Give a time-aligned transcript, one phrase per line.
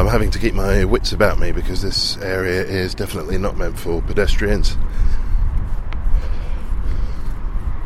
[0.00, 3.78] I'm having to keep my wits about me because this area is definitely not meant
[3.78, 4.76] for pedestrians.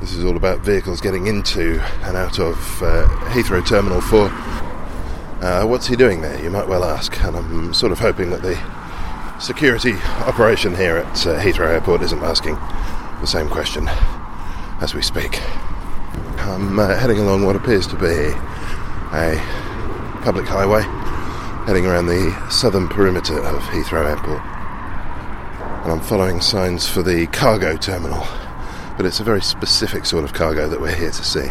[0.00, 4.28] This is all about vehicles getting into and out of uh, Heathrow Terminal 4.
[4.30, 8.40] Uh, what's he doing there, you might well ask, and I'm sort of hoping that
[8.40, 8.58] the
[9.38, 9.92] security
[10.26, 12.54] operation here at uh, Heathrow Airport isn't asking
[13.20, 13.86] the same question
[14.80, 15.42] as we speak.
[16.38, 18.32] I'm uh, heading along what appears to be
[19.12, 21.07] a public highway
[21.68, 24.40] heading around the southern perimeter of Heathrow Airport.
[25.82, 28.26] And I'm following signs for the cargo terminal,
[28.96, 31.50] but it's a very specific sort of cargo that we're here to see.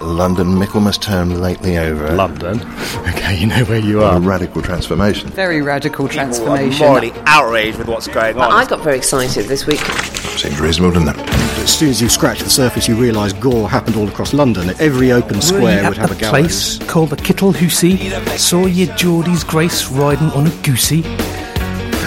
[0.00, 2.10] London Michaelmas term lately over.
[2.14, 2.60] London.
[3.24, 4.16] Okay, you know where you are.
[4.16, 5.30] A radical transformation.
[5.30, 6.86] Very radical People transformation.
[6.86, 8.52] morally outraged with what's going on.
[8.52, 9.80] I got very excited this week.
[9.80, 11.28] Seems reasonable, doesn't it?
[11.58, 14.68] As soon as you scratch the surface, you realise gore happened all across London.
[14.78, 16.30] Every open square would have a gallows.
[16.78, 17.96] place called the Kittle Hussey.
[18.36, 21.02] Saw your Geordie's Grace riding on a goosey.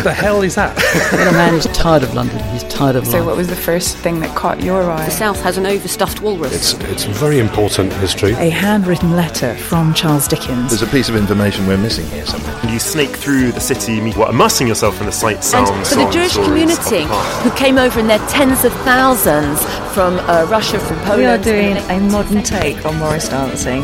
[0.03, 0.75] The hell is that?
[1.11, 2.39] Little man is tired of London.
[2.51, 3.25] He's tired of So, London.
[3.27, 5.05] what was the first thing that caught your eye?
[5.05, 6.53] The South has an overstuffed walrus.
[6.53, 8.31] It's it's very important history.
[8.33, 10.69] A handwritten letter from Charles Dickens.
[10.69, 12.59] There's a piece of information we're missing here somewhere.
[12.71, 16.09] You sneak through the city, what, immersing yourself in the sights, sounds, and for the
[16.11, 17.43] Jewish community of the past.
[17.43, 21.19] who came over in their tens of thousands from uh, Russia, from Poland.
[21.19, 23.83] We are doing a modern take on Morris dancing.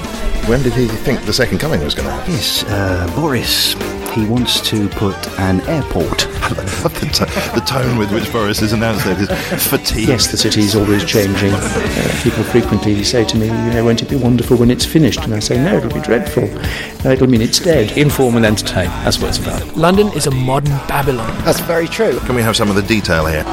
[0.49, 2.33] When did he think the second coming was going to happen?
[2.33, 3.75] Yes, uh, Boris.
[4.13, 6.19] He wants to put an airport.
[6.19, 10.07] the, t- the tone with which Boris has announced that is fatigue.
[10.07, 11.51] yes, the city is always changing.
[11.51, 15.19] Uh, people frequently say to me, you know, won't it be wonderful when it's finished?
[15.22, 16.44] And I say, no, it'll be dreadful.
[17.06, 17.97] Uh, it'll mean it's dead.
[17.97, 18.85] Inform and entertain.
[19.03, 19.75] That's what it's about.
[19.75, 21.35] London is a modern Babylon.
[21.44, 22.19] That's very true.
[22.19, 23.44] Can we have some of the detail here?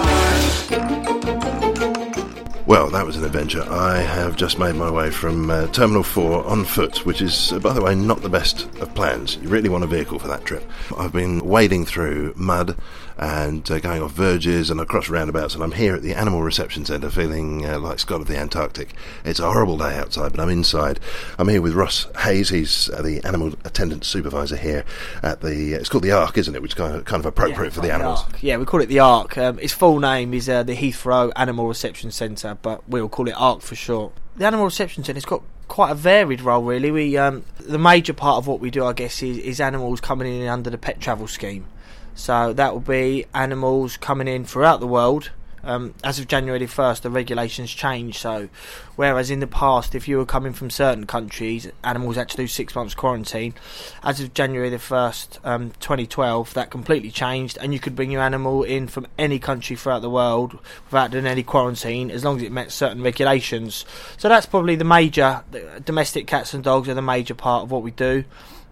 [2.70, 3.64] Well, that was an adventure.
[3.69, 7.58] I have just made my way from uh, Terminal 4 on foot, which is, uh,
[7.58, 9.38] by the way, not the best of plans.
[9.38, 10.62] You really want a vehicle for that trip.
[10.97, 12.76] I've been wading through mud
[13.20, 16.86] and uh, going off verges and across roundabouts, and I'm here at the Animal Reception
[16.86, 18.94] Centre feeling uh, like Scott of the Antarctic.
[19.26, 20.98] It's a horrible day outside, but I'm inside.
[21.38, 22.48] I'm here with Ross Hayes.
[22.48, 24.86] He's uh, the Animal Attendant Supervisor here
[25.22, 26.62] at the, it's called the Ark, isn't it?
[26.62, 28.22] Which is kind of, kind of appropriate for the animals.
[28.25, 28.42] Ark.
[28.42, 29.36] Yeah, we call it the Ark.
[29.36, 33.34] Um, its full name is uh, the Heathrow Animal Reception Centre, but we'll call it
[33.36, 34.14] Ark for short.
[34.36, 36.91] The Animal Reception Centre's got quite a varied role, really.
[36.91, 40.41] We um, the major part of what we do, I guess, is, is animals coming
[40.41, 41.66] in under the pet travel scheme.
[42.15, 45.31] So that will be animals coming in throughout the world.
[45.62, 48.16] Um, as of January the 1st, the regulations changed.
[48.19, 48.48] So,
[48.97, 52.47] whereas in the past, if you were coming from certain countries, animals had to do
[52.47, 53.54] six months quarantine.
[54.03, 58.22] As of January the 1st, um, 2012, that completely changed, and you could bring your
[58.22, 62.42] animal in from any country throughout the world without doing any quarantine, as long as
[62.42, 63.84] it met certain regulations.
[64.16, 65.44] So, that's probably the major.
[65.84, 68.25] Domestic cats and dogs are the major part of what we do.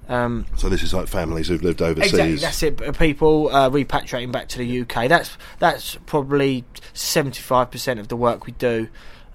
[0.08, 2.12] Um, So this is like families who've lived overseas.
[2.12, 2.98] Exactly, that's it.
[2.98, 5.08] People uh, repatriating back to the UK.
[5.08, 6.64] That's that's probably
[6.94, 8.88] seventy five percent of the work we do.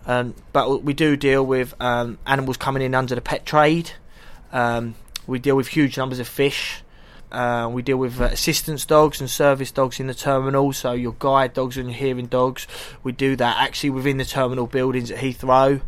[0.06, 3.91] Um, but we do deal with um, animals coming in under the pet trade.
[4.51, 4.95] Um,
[5.28, 6.84] we deal with huge numbers of fish.
[7.31, 11.16] Uh, we deal with uh, assistance dogs and service dogs in the terminal, so your
[11.17, 12.67] guide dogs and your hearing dogs.
[13.02, 15.81] We do that actually within the terminal buildings at Heathrow.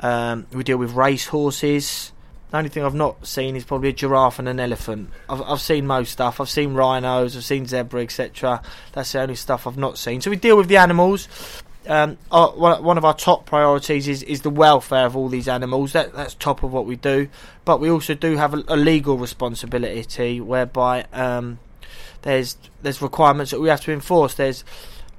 [0.00, 2.12] Um, we deal with race horses.
[2.54, 5.10] The only thing I've not seen is probably a giraffe and an elephant.
[5.28, 6.40] I've, I've seen most stuff.
[6.40, 8.62] I've seen rhinos, I've seen zebra, etc.
[8.92, 10.20] That's the only stuff I've not seen.
[10.20, 11.26] So we deal with the animals.
[11.88, 15.94] Um, our, one of our top priorities is, is the welfare of all these animals.
[15.94, 17.28] That that's top of what we do.
[17.64, 21.58] But we also do have a, a legal responsibility whereby um,
[22.22, 24.34] there's there's requirements that we have to enforce.
[24.34, 24.62] There's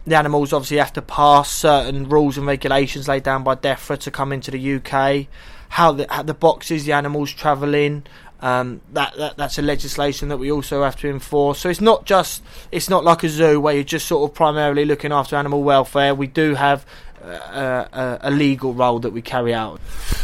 [0.08, 4.10] the animals obviously have to pass certain rules and regulations laid down by DEFRA to
[4.10, 5.28] come into the UK.
[5.70, 8.04] How the how the boxes the animals travel in,
[8.42, 11.60] Um, that, that that's a legislation that we also have to enforce.
[11.60, 14.86] So it's not just it's not like a zoo where you're just sort of primarily
[14.86, 16.14] looking after animal welfare.
[16.14, 16.86] We do have
[17.26, 19.80] uh, a, a, legal role that we carry out.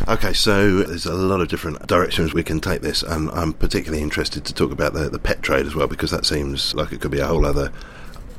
[0.07, 4.03] Okay, so there's a lot of different directions we can take this, and I'm particularly
[4.03, 7.01] interested to talk about the, the pet trade as well because that seems like it
[7.01, 7.71] could be a whole other.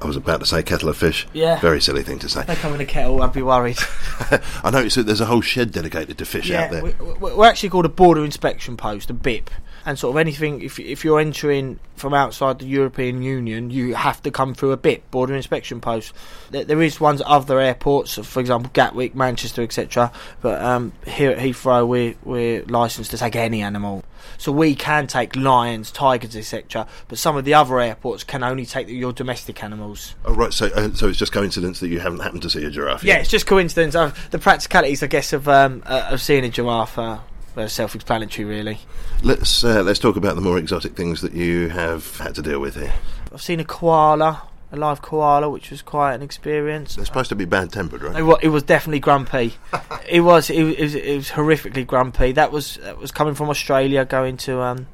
[0.03, 1.27] I was about to say kettle of fish.
[1.33, 1.61] Yeah.
[1.61, 2.45] Very silly thing to say.
[2.45, 3.79] They come in a kettle, I'd be worried.
[4.65, 6.83] I know so there's a whole shed dedicated to fish yeah, out there.
[6.83, 9.49] We, we're actually called a border inspection post, a BIP
[9.85, 14.23] and sort of anything if if you're entering from outside the European Union, you have
[14.23, 16.13] to come through a BIP border inspection post.
[16.51, 20.11] There, there is ones at other airports, for example Gatwick, Manchester, etc.
[20.41, 24.05] But um, here at Heathrow, we're we're licensed to take any animal,
[24.39, 26.87] so we can take lions, tigers, etc.
[27.09, 30.15] But some of the other airports can only take your domestic animals.
[30.25, 32.71] Oh right, so uh, so it's just coincidence that you haven't happened to see a
[32.71, 33.05] giraffe.
[33.05, 33.95] Yeah, it's just coincidence.
[33.95, 36.99] Uh, the practicalities, I guess, of um, uh, of seeing a giraffe.
[36.99, 37.19] Uh,
[37.55, 38.79] they're self-explanatory, really.
[39.23, 42.61] Let's uh, let's talk about the more exotic things that you have had to deal
[42.61, 42.95] with here.
[43.33, 44.43] I've seen a koala,
[44.73, 46.97] a live koala, which was quite an experience.
[46.97, 48.19] They're supposed to be bad-tempered, right?
[48.19, 49.55] It was, it was definitely grumpy.
[50.09, 52.33] it was it, was it was horrifically grumpy.
[52.33, 54.87] That was that was coming from Australia, going to um,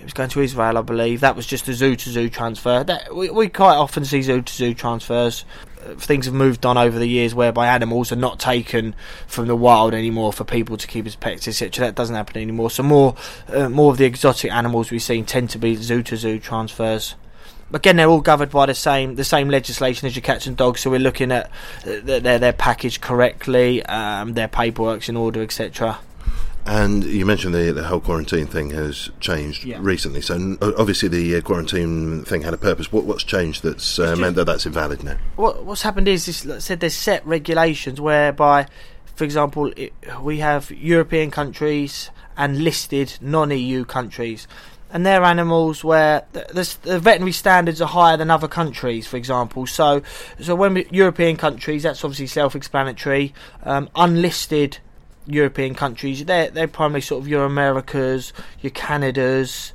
[0.00, 1.20] it was going to Israel, I believe.
[1.20, 2.82] That was just a zoo to zoo transfer.
[2.82, 5.44] That we, we quite often see zoo to zoo transfers
[5.98, 8.94] things have moved on over the years whereby animals are not taken
[9.26, 11.86] from the wild anymore for people to keep as pets, etc.
[11.86, 12.70] That doesn't happen anymore.
[12.70, 13.14] So more,
[13.48, 17.14] uh, more of the exotic animals we've seen tend to be zoo to zoo transfers.
[17.72, 20.80] Again, they're all governed by the same the same legislation as your cats and dogs.
[20.80, 21.50] So we're looking at
[21.86, 25.98] uh, their their packaged correctly, um, their paperwork's in order, etc.
[26.66, 29.78] And you mentioned the, the whole quarantine thing has changed yeah.
[29.80, 30.22] recently.
[30.22, 32.90] So obviously the uh, quarantine thing had a purpose.
[32.90, 35.18] What, what's changed that's uh, meant that that's invalid now?
[35.36, 38.66] What, what's happened is, this, like I said, there's set regulations whereby,
[39.14, 44.48] for example, it, we have European countries and listed non-EU countries.
[44.90, 49.66] And they're animals where the, the, veterinary standards are higher than other countries, for example.
[49.66, 50.02] So,
[50.40, 53.34] so when we, European countries, that's obviously self-explanatory.
[53.64, 54.78] Um, unlisted
[55.26, 56.24] European countries.
[56.24, 59.72] They're they're primarily sort of your Americas, your Canadas,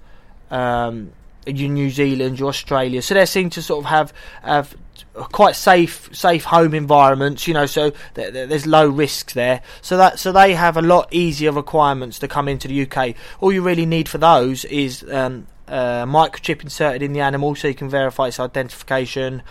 [0.52, 1.12] um,
[1.46, 3.02] your New Zealand, your Australia.
[3.02, 4.14] So they seem to sort of have
[4.44, 4.76] have
[5.14, 7.48] quite safe safe home environments.
[7.48, 9.62] You know, so th- th- there's low risks there.
[9.82, 13.16] So that so they have a lot easier requirements to come into the UK.
[13.40, 17.68] All you really need for those is um, a microchip inserted in the animal so
[17.68, 19.42] you can verify its identification.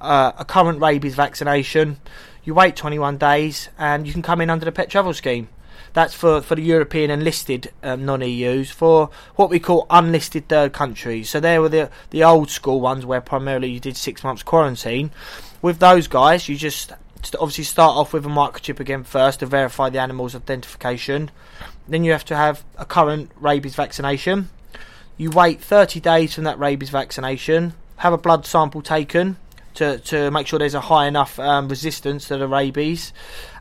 [0.00, 1.98] Uh, a current rabies vaccination
[2.48, 5.50] you wait 21 days and you can come in under the pet travel scheme.
[5.98, 8.70] That's for, for the European and listed um, non EUs.
[8.70, 13.04] For what we call unlisted third countries, so they were the the old school ones
[13.04, 15.10] where primarily you did six months quarantine.
[15.60, 16.92] With those guys, you just
[17.40, 21.32] obviously start off with a microchip again first to verify the animal's identification.
[21.88, 24.50] Then you have to have a current rabies vaccination.
[25.16, 29.36] You wait 30 days from that rabies vaccination, have a blood sample taken
[29.74, 33.12] to, to make sure there's a high enough um, resistance to the rabies.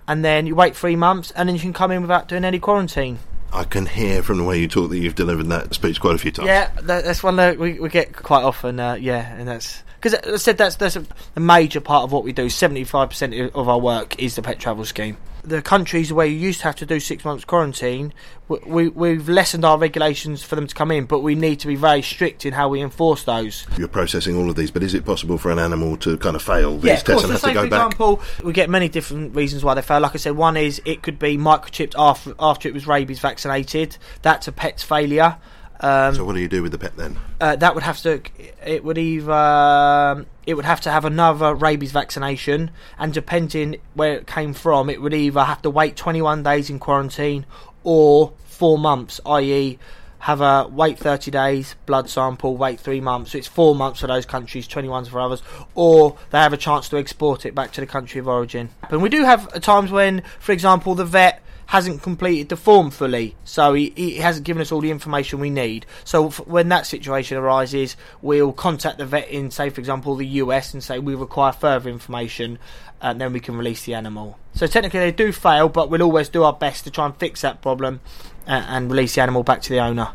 [0.07, 2.59] And then you wait three months, and then you can come in without doing any
[2.59, 3.19] quarantine.
[3.51, 6.17] I can hear from the way you talk that you've delivered that speech quite a
[6.17, 6.47] few times.
[6.47, 8.79] Yeah, that, that's one that we, we get quite often.
[8.79, 11.05] Uh, yeah, and that's because I said that's that's a,
[11.35, 12.49] a major part of what we do.
[12.49, 16.35] Seventy five percent of our work is the pet travel scheme the countries where you
[16.35, 18.13] used to have to do six months quarantine,
[18.47, 21.67] we, we, have lessened our regulations for them to come in, but we need to
[21.67, 23.65] be very strict in how we enforce those.
[23.77, 26.41] You're processing all of these, but is it possible for an animal to kind of
[26.41, 27.85] fail these yeah, tests and have to go for back?
[27.87, 29.99] example, we get many different reasons why they fail.
[29.99, 33.97] Like I said, one is it could be microchipped after after it was rabies vaccinated.
[34.21, 35.37] That's a pet's failure.
[35.79, 37.17] Um, so what do you do with the pet then?
[37.39, 38.21] Uh, that would have to.
[38.65, 39.31] It would either.
[39.31, 44.89] Um, it would have to have another rabies vaccination, and depending where it came from,
[44.89, 47.45] it would either have to wait 21 days in quarantine
[47.83, 49.77] or four months, i.e.,
[50.19, 53.31] have a wait 30 days, blood sample, wait three months.
[53.31, 55.43] So it's four months for those countries, 21s for others,
[55.75, 58.69] or they have a chance to export it back to the country of origin.
[58.89, 63.35] And we do have times when, for example, the vet hasn't completed the form fully,
[63.43, 65.85] so he, he hasn't given us all the information we need.
[66.03, 70.25] So f- when that situation arises, we'll contact the vet in, say, for example, the
[70.27, 72.57] US and say we require further information,
[73.01, 74.39] and then we can release the animal.
[74.53, 77.41] So technically they do fail, but we'll always do our best to try and fix
[77.41, 77.99] that problem
[78.45, 80.11] and, and release the animal back to the owner.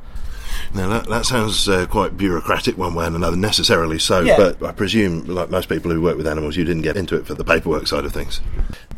[0.75, 4.21] Now that, that sounds uh, quite bureaucratic one way and another, necessarily so.
[4.21, 4.37] Yeah.
[4.37, 7.27] But I presume, like most people who work with animals, you didn't get into it
[7.27, 8.41] for the paperwork side of things.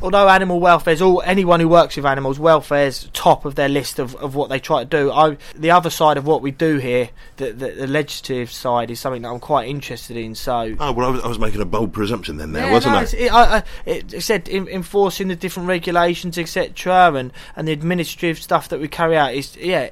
[0.02, 3.68] Although animal welfare is all anyone who works with animals, welfare is top of their
[3.68, 5.10] list of, of what they try to do.
[5.10, 9.00] I, the other side of what we do here, the, the, the, legislative side, is
[9.00, 10.34] something that I'm quite interested in.
[10.34, 12.94] So, oh well, I was, I was making a bold presumption then, there yeah, wasn't
[12.94, 13.02] no, I?
[13.02, 18.42] It, I, I, it said in, enforcing the different regulations, etc., and and the administrative
[18.42, 19.90] stuff that we carry out is yeah.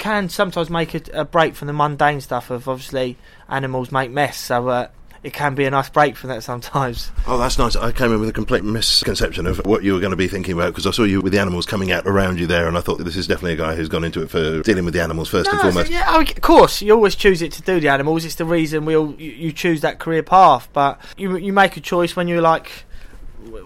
[0.00, 3.16] Can sometimes make a, a break from the mundane stuff of obviously
[3.48, 4.36] animals make mess.
[4.38, 4.88] So uh,
[5.22, 7.12] it can be a nice break from that sometimes.
[7.26, 7.76] Oh, that's nice.
[7.76, 10.54] I came in with a complete misconception of what you were going to be thinking
[10.54, 12.80] about because I saw you with the animals coming out around you there, and I
[12.80, 15.28] thought this is definitely a guy who's gone into it for dealing with the animals
[15.28, 15.92] first No, and so, foremost.
[15.92, 18.24] yeah, oh, of course, you always choose it to do the animals.
[18.24, 20.68] It's the reason we all you, you choose that career path.
[20.72, 22.84] But you you make a choice when you're like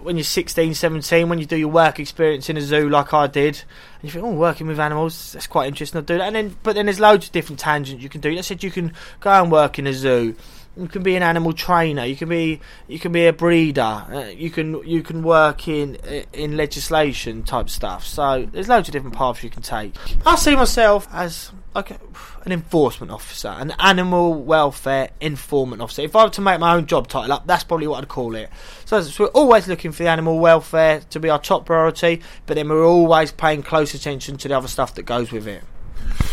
[0.01, 3.27] when you're 16, 17, when you do your work experience in a zoo like I
[3.27, 3.63] did,
[4.01, 5.99] and you think, oh, working with animals, that's quite interesting.
[5.99, 6.25] I'll do that.
[6.25, 8.37] And then, but then there's loads of different tangents you can do.
[8.37, 10.35] I said you can go and work in a zoo.
[10.77, 12.03] You can be an animal trainer.
[12.03, 13.81] You can be you can be a breeder.
[13.81, 15.95] Uh, you can you can work in
[16.33, 18.05] in legislation type stuff.
[18.05, 19.95] So there's loads of different paths you can take.
[20.25, 21.99] I see myself as like a,
[22.45, 26.01] an enforcement officer, an animal welfare informant officer.
[26.01, 28.35] If I were to make my own job title up, that's probably what I'd call
[28.35, 28.49] it.
[28.85, 32.55] So, so we're always looking for the animal welfare to be our top priority, but
[32.55, 35.63] then we're always paying close attention to the other stuff that goes with it.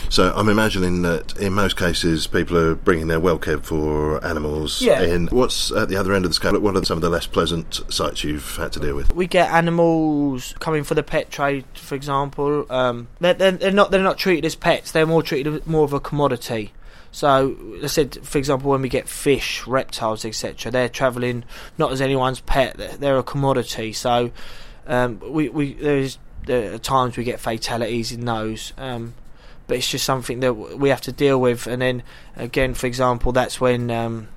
[0.09, 4.83] So I'm imagining that in most cases people are bringing their well care for animals
[4.83, 5.01] Yeah.
[5.01, 5.29] in.
[5.29, 6.59] What's at the other end of the scale?
[6.61, 9.15] What are some of the less pleasant sites you've had to deal with?
[9.15, 12.67] We get animals coming for the pet trade, for example.
[12.69, 14.93] Um, they're, they're, they're not they're not treated as pets.
[14.93, 16.73] They're more treated as more of a commodity.
[17.15, 21.45] So, I said, for example, when we get fish, reptiles, etc., they're travelling
[21.77, 22.77] not as anyone's pet.
[22.79, 23.93] They're, they're a commodity.
[23.93, 24.31] So,
[24.87, 28.73] um, we we there's there are times we get fatalities in those.
[28.79, 29.15] Um,
[29.73, 31.67] but it's just something that we have to deal with.
[31.67, 32.03] And then
[32.37, 34.29] again, for example, that's when um,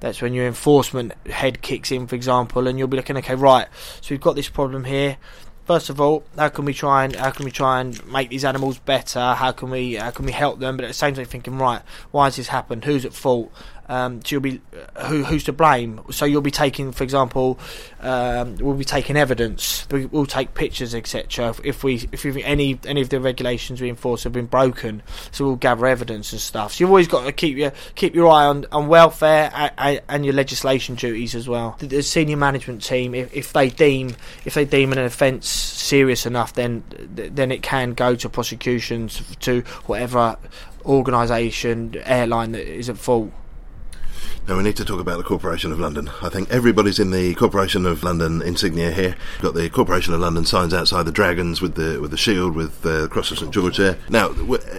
[0.00, 3.66] that's when your enforcement head kicks in, for example, and you'll be looking, okay, right,
[4.02, 5.16] so we've got this problem here.
[5.64, 8.44] First of all, how can we try and how can we try and make these
[8.44, 9.32] animals better?
[9.32, 10.76] How can we how can we help them?
[10.76, 12.84] But at the same time, thinking, right, why has this happened?
[12.84, 13.50] Who's at fault?
[13.88, 14.60] Um, so you'll be
[14.96, 16.00] uh, who who's to blame?
[16.10, 17.58] So you'll be taking, for example,
[18.00, 19.86] um, we'll be taking evidence.
[19.90, 21.50] We, we'll take pictures, etc.
[21.50, 25.44] If, if we if any any of the regulations we enforce have been broken, so
[25.44, 26.74] we'll gather evidence and stuff.
[26.74, 30.24] So you've always got to keep your keep your eye on, on welfare and, and
[30.24, 31.76] your legislation duties as well.
[31.78, 36.26] The, the senior management team, if, if they deem if they deem an offence serious
[36.26, 40.36] enough, then then it can go to prosecutions to whatever
[40.84, 43.32] organisation airline that is at fault.
[44.46, 46.10] Now we need to talk about the Corporation of London.
[46.20, 49.16] I think everybody's in the Corporation of London insignia here.
[49.40, 52.82] Got the Corporation of London signs outside the dragons with the with the shield with
[52.82, 53.96] the cross of St George there.
[54.10, 54.32] Now,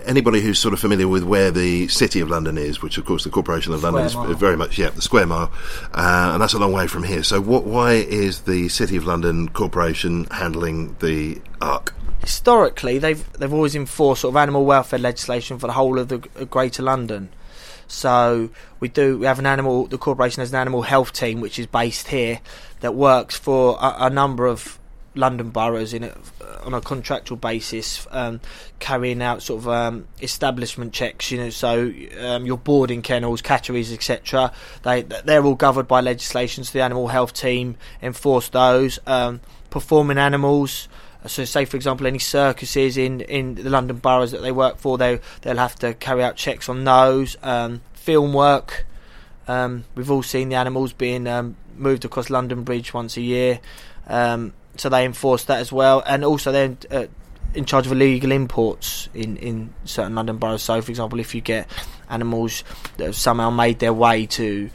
[0.05, 3.23] anybody who's sort of familiar with where the City of London is, which of course
[3.23, 4.33] the Corporation of London Square mile.
[4.33, 5.51] is very much yeah the square mile,
[5.95, 7.23] uh, and that's a long way from here.
[7.23, 11.95] So, what why is the City of London Corporation handling the Ark?
[12.21, 16.17] historically they've they've always enforced sort of animal welfare legislation for the whole of the
[16.17, 17.29] Greater London.
[17.87, 18.49] So
[18.79, 19.87] we do we have an animal.
[19.87, 22.39] The corporation has an animal health team which is based here
[22.81, 24.79] that works for a, a number of
[25.15, 26.13] London boroughs in a,
[26.63, 28.41] on a contractual basis, um,
[28.79, 31.31] carrying out sort of um, establishment checks.
[31.31, 34.51] You know, so um, your boarding kennels, catteries, etc.
[34.83, 36.63] They they're all governed by legislation.
[36.63, 38.99] So the animal health team enforce those.
[39.07, 39.41] Um,
[39.75, 40.87] performing animals.
[41.27, 44.97] So, say for example, any circuses in, in the London boroughs that they work for,
[44.97, 47.37] they they'll have to carry out checks on those.
[47.43, 48.85] Um, film work.
[49.47, 53.59] Um, we've all seen the animals being um, moved across London Bridge once a year,
[54.07, 56.03] um, so they enforce that as well.
[56.05, 57.07] And also, they're uh,
[57.53, 60.61] in charge of illegal imports in, in certain London boroughs.
[60.63, 61.67] So, for example, if you get
[62.09, 62.63] animals
[62.97, 64.69] that have somehow made their way to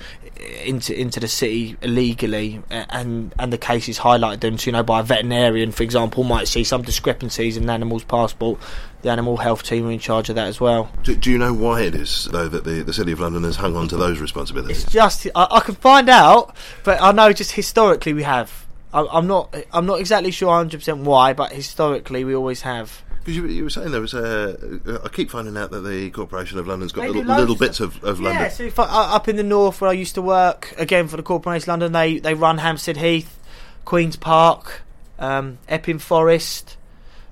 [0.64, 5.00] into into the city illegally, and and the cases highlighted them, so you know by
[5.00, 8.60] a veterinarian, for example, might see some discrepancies in an animal's passport.
[9.02, 10.92] The animal health team are in charge of that as well.
[11.02, 13.56] Do, do you know why it is though that the, the City of London has
[13.56, 14.84] hung on to those responsibilities?
[14.84, 18.66] It's just I, I can find out, but I know just historically we have.
[18.92, 23.02] I, I'm not I'm not exactly sure 100 percent why, but historically we always have.
[23.20, 25.00] Because you, you were saying there was a.
[25.04, 28.18] I keep finding out that the Corporation of London's got little, little bits of, of
[28.20, 28.50] Yeah, London.
[28.50, 31.16] so if I, uh, up in the north where I used to work again for
[31.16, 33.38] the Corporation of London, they they run Hampstead Heath,
[33.84, 34.82] Queens Park,
[35.18, 36.76] um, Epping Forest,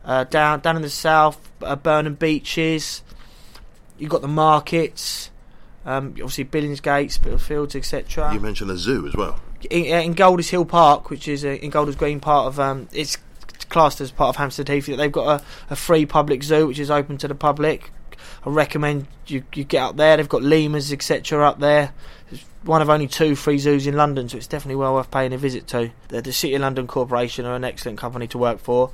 [0.04, 3.02] uh, down down in the south, uh, Burnham Beeches.
[3.98, 5.30] You've got the markets,
[5.86, 8.32] um, obviously Billingsgate, Spitalfields, etc.
[8.34, 9.40] You mentioned a zoo as well.
[9.70, 12.88] in, uh, in Golders Hill Park, which is uh, in Golders Green, part of um,
[12.92, 13.16] it's
[13.68, 14.86] classed as part of Hampstead Heath.
[14.86, 17.90] They've got a, a free public zoo which is open to the public.
[18.44, 20.16] I recommend you you get up there.
[20.16, 21.46] They've got lemurs etc.
[21.46, 21.92] up there.
[22.30, 25.32] It's one of only two free zoos in London, so it's definitely well worth paying
[25.32, 25.90] a visit to.
[26.08, 28.90] The, the City of London Corporation are an excellent company to work for.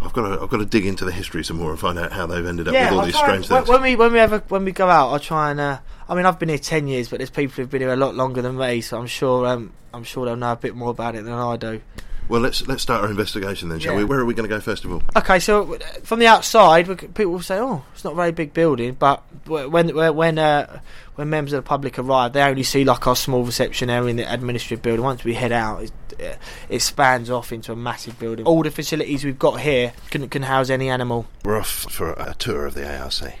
[0.00, 2.10] I've got to, I've got to dig into the history some more and find out
[2.12, 3.68] how they've ended up with all I'll these strange and- things.
[3.68, 5.60] When, we when we ever when we go out, I'll try and.
[5.60, 5.78] Uh,
[6.08, 8.14] I mean, I've been here ten years, but there's people who've been here a lot
[8.14, 11.14] longer than me, so I'm sure um, I'm sure they'll know a bit more about
[11.14, 11.80] it than I do.
[12.28, 13.98] Well, let's let's start our investigation then, shall Yeah.
[13.98, 14.04] we?
[14.04, 15.02] Where are we going to go first of all?
[15.16, 18.54] Okay, so uh, from the outside, people will say, "Oh, it's not a very big
[18.54, 20.80] building," but when when when, uh,
[21.16, 24.16] when members of the public arrive, they only see like our small reception area in
[24.16, 25.04] the administrative building.
[25.04, 26.34] Once we head out, it, uh,
[26.70, 28.46] it spans off into a massive building.
[28.46, 31.26] All the facilities we've got here can can house any animal.
[31.44, 33.34] We're off for a tour of the ARC.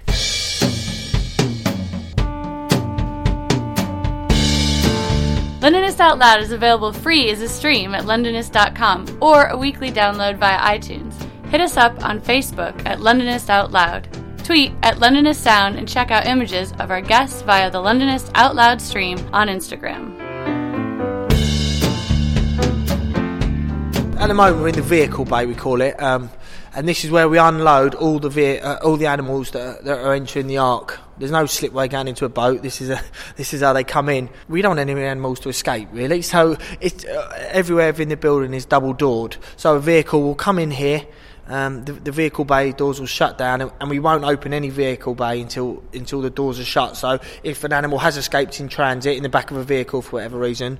[5.62, 10.36] Londonist Out Loud is available free as a stream at londonist.com or a weekly download
[10.36, 11.14] via iTunes.
[11.50, 14.08] Hit us up on Facebook at Londonist Out Loud.
[14.42, 18.56] Tweet at Londonist Sound and check out images of our guests via the Londonist Out
[18.56, 20.18] Loud stream on Instagram.
[24.18, 26.28] At the moment, we're in the vehicle bay, we call it, um,
[26.74, 29.82] and this is where we unload all the ve- uh, all the animals that are,
[29.82, 30.98] that are entering the ark.
[31.18, 32.62] There's no slipway going into a boat.
[32.62, 33.00] This is a,
[33.36, 34.30] this is how they come in.
[34.48, 36.22] We don't want any animals to escape, really.
[36.22, 39.36] So it's uh, everywhere in the building is double doored.
[39.56, 41.06] So a vehicle will come in here.
[41.48, 44.70] Um, the, the vehicle bay doors will shut down, and, and we won't open any
[44.70, 46.96] vehicle bay until until the doors are shut.
[46.96, 50.12] So if an animal has escaped in transit in the back of a vehicle for
[50.12, 50.78] whatever reason,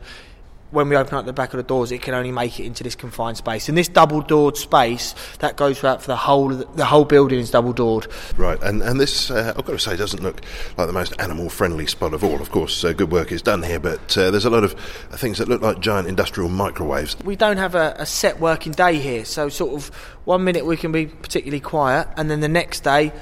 [0.72, 2.82] when we open up the back of the doors, it can only make it into
[2.82, 3.68] this confined space.
[3.68, 8.06] And this double-doored space that goes throughout for the whole the, whole building is double-doored.
[8.36, 10.40] Right, and and this uh, I've got to say doesn't look
[10.76, 12.40] like the most animal-friendly spot of all.
[12.40, 14.72] Of course, uh, good work is done here, but uh, there's a lot of
[15.12, 17.16] things that look like giant industrial microwaves.
[17.22, 20.78] We don't have a, a set working day here, so sort of one minute we
[20.78, 23.12] can be particularly quiet, and then the next day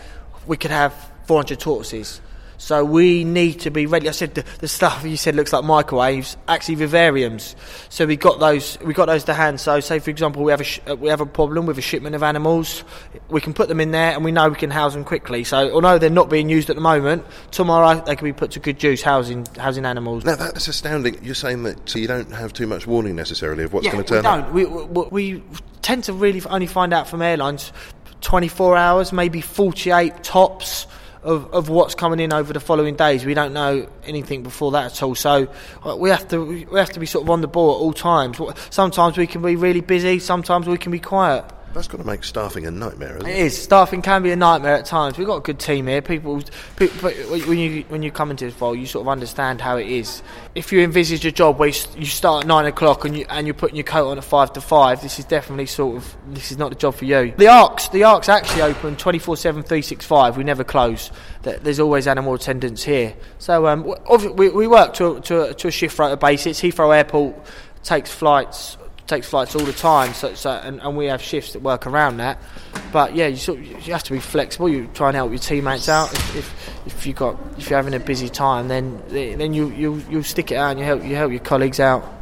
[0.47, 0.95] we could have
[1.27, 2.21] 400 tortoises.
[2.61, 4.07] So we need to be ready.
[4.07, 7.55] I said the, the stuff you said looks like microwaves, actually vivariums.
[7.89, 8.79] So we got those.
[8.81, 9.59] We got those to hand.
[9.61, 11.83] So say for example we have a sh- uh, we have a problem with a
[11.83, 12.85] shipment of animals,
[13.31, 15.43] we can put them in there and we know we can house them quickly.
[15.43, 18.61] So although they're not being used at the moment, tomorrow they can be put to
[18.61, 20.27] good use housing housing animals.
[20.27, 21.19] Now that's astounding.
[21.25, 24.23] You're saying that you don't have too much warning necessarily of what's yeah, going to
[24.23, 24.85] turn we up.
[24.85, 25.11] don't.
[25.11, 25.43] We, we, we
[25.81, 27.73] tend to really only find out from airlines
[28.21, 30.87] 24 hours, maybe 48 tops
[31.23, 33.25] of, of what's coming in over the following days.
[33.25, 35.15] We don't know anything before that at all.
[35.15, 35.49] So
[35.85, 37.93] uh, we have to we have to be sort of on the ball at all
[37.93, 38.41] times.
[38.71, 40.19] Sometimes we can be really busy.
[40.19, 41.45] Sometimes we can be quiet.
[41.73, 43.33] That's got to make staffing a nightmare, isn't it?
[43.33, 43.63] It is.
[43.63, 45.17] Staffing can be a nightmare at times.
[45.17, 46.03] We've got a good team here.
[46.03, 46.43] People,
[46.77, 49.87] people when you when you come into this role, you sort of understand how it
[49.87, 50.23] is.
[50.57, 53.47] If you envisage a job where you, you start at nine o'clock and you and
[53.47, 56.51] you're putting your coat on at five to five, this is definitely sort of this
[56.51, 57.33] is not the job for you.
[57.37, 60.37] The arcs, the arcs actually open 24/7, 365.
[60.37, 61.13] We never close.
[61.43, 63.15] There's always animal attendants here.
[63.39, 63.95] So um,
[64.35, 66.61] we, we work to a, to a, to a shift rota basis.
[66.61, 67.37] Heathrow Airport
[67.83, 68.77] takes flights
[69.11, 72.17] takes flights all the time, so, so and, and we have shifts that work around
[72.19, 72.39] that.
[72.93, 74.69] But yeah, you sort of, you have to be flexible.
[74.69, 76.13] You try and help your teammates out.
[76.13, 80.03] If, if if you got if you're having a busy time, then then you you
[80.09, 82.17] you stick it out and you help you help your colleagues out.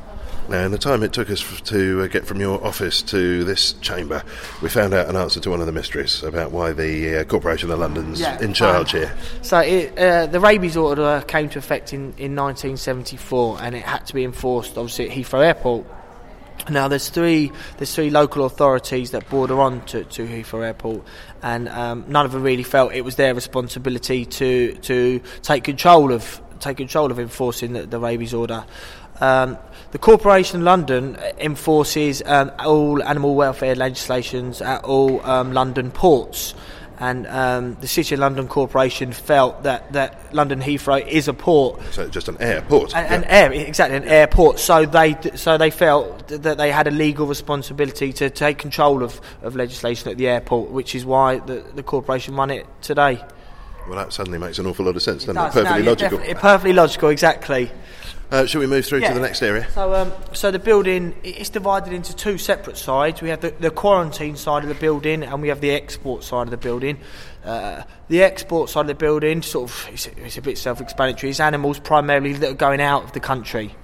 [0.48, 3.74] Now, in the time it took us to uh, get from your office to this
[3.74, 4.22] chamber,
[4.62, 7.70] we found out an answer to one of the mysteries about why the uh, Corporation
[7.70, 9.16] of London's Yeah, in charge um, here.
[9.42, 14.07] So it, uh, the rabies order came to effect in, in 1974, and it had
[14.07, 15.87] to be enforced obviously at Heathrow Airport.
[16.71, 21.03] Now there's three there's three local authorities that border on to, to Heathrow Airport,
[21.42, 26.12] and um, none of them really felt it was their responsibility to to take control
[26.12, 28.64] of take control of enforcing the, the rabies order.
[29.21, 29.59] Um,
[29.90, 36.55] the Corporation London enforces um, all animal welfare legislations at all um, London ports.
[37.01, 41.81] And um, the City of London Corporation felt that, that London Heathrow is a port,
[41.93, 42.95] So just an airport.
[42.95, 44.59] an, an air, exactly an airport.
[44.59, 49.21] So they so they felt that they had a legal responsibility to take control of,
[49.43, 53.25] of legislation at the airport, which is why the, the corporation run it today.
[53.88, 55.44] Well, that suddenly makes an awful lot of sense, doesn't it?
[55.46, 56.18] does, Perfectly no, logical.
[56.35, 57.70] perfectly logical, exactly.
[58.31, 59.09] Uh, shall we move through Yeah.
[59.09, 59.66] to the next area?
[59.74, 63.22] So, um, so the building i- it's divided into two separate sides.
[63.22, 66.42] We have the, the quarantine side of the building, and we have the export side
[66.42, 66.98] of the building.
[67.46, 71.31] Uh, the export side of the building, sort of, it's, it's a bit self-explanatory.
[71.31, 73.74] It's animals primarily that are going out of the country.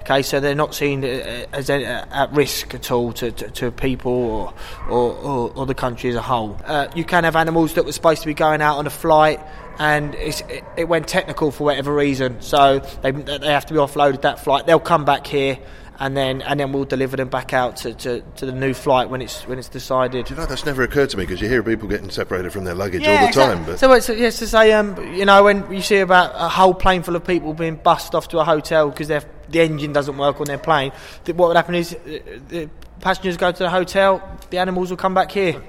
[0.00, 3.70] Okay, so they're not seen uh, as uh, at risk at all to, to, to
[3.70, 4.54] people or,
[4.88, 6.58] or, or, or the country as a whole.
[6.64, 9.40] Uh, you can have animals that were supposed to be going out on a flight
[9.78, 13.78] and it's, it, it went technical for whatever reason, so they, they have to be
[13.78, 14.66] offloaded that flight.
[14.66, 15.58] They'll come back here
[16.00, 19.10] and then and then we'll deliver them back out to, to, to the new flight
[19.10, 20.30] when it's when it's decided.
[20.30, 22.74] You know, that's never occurred to me because you hear people getting separated from their
[22.74, 23.56] luggage Yeah, all the exactly.
[23.56, 23.64] time.
[23.66, 26.72] But So, it's, yes, to say, um, you know, when you see about a whole
[26.74, 29.08] plane full of people being bussed off to a hotel because
[29.50, 30.92] the engine doesn't work on their plane,
[31.26, 32.68] what would happen is uh, the
[33.00, 35.62] passengers go to the hotel, the animals will come back here.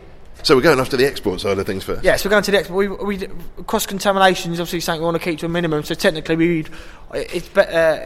[0.43, 2.03] so we're going off to the export side of things first.
[2.03, 2.77] Yes, we're going to the export.
[2.77, 3.27] We, we,
[3.65, 5.83] cross contamination is obviously something we want to keep to a minimum.
[5.83, 6.65] So technically, we
[7.13, 7.97] it's be, uh,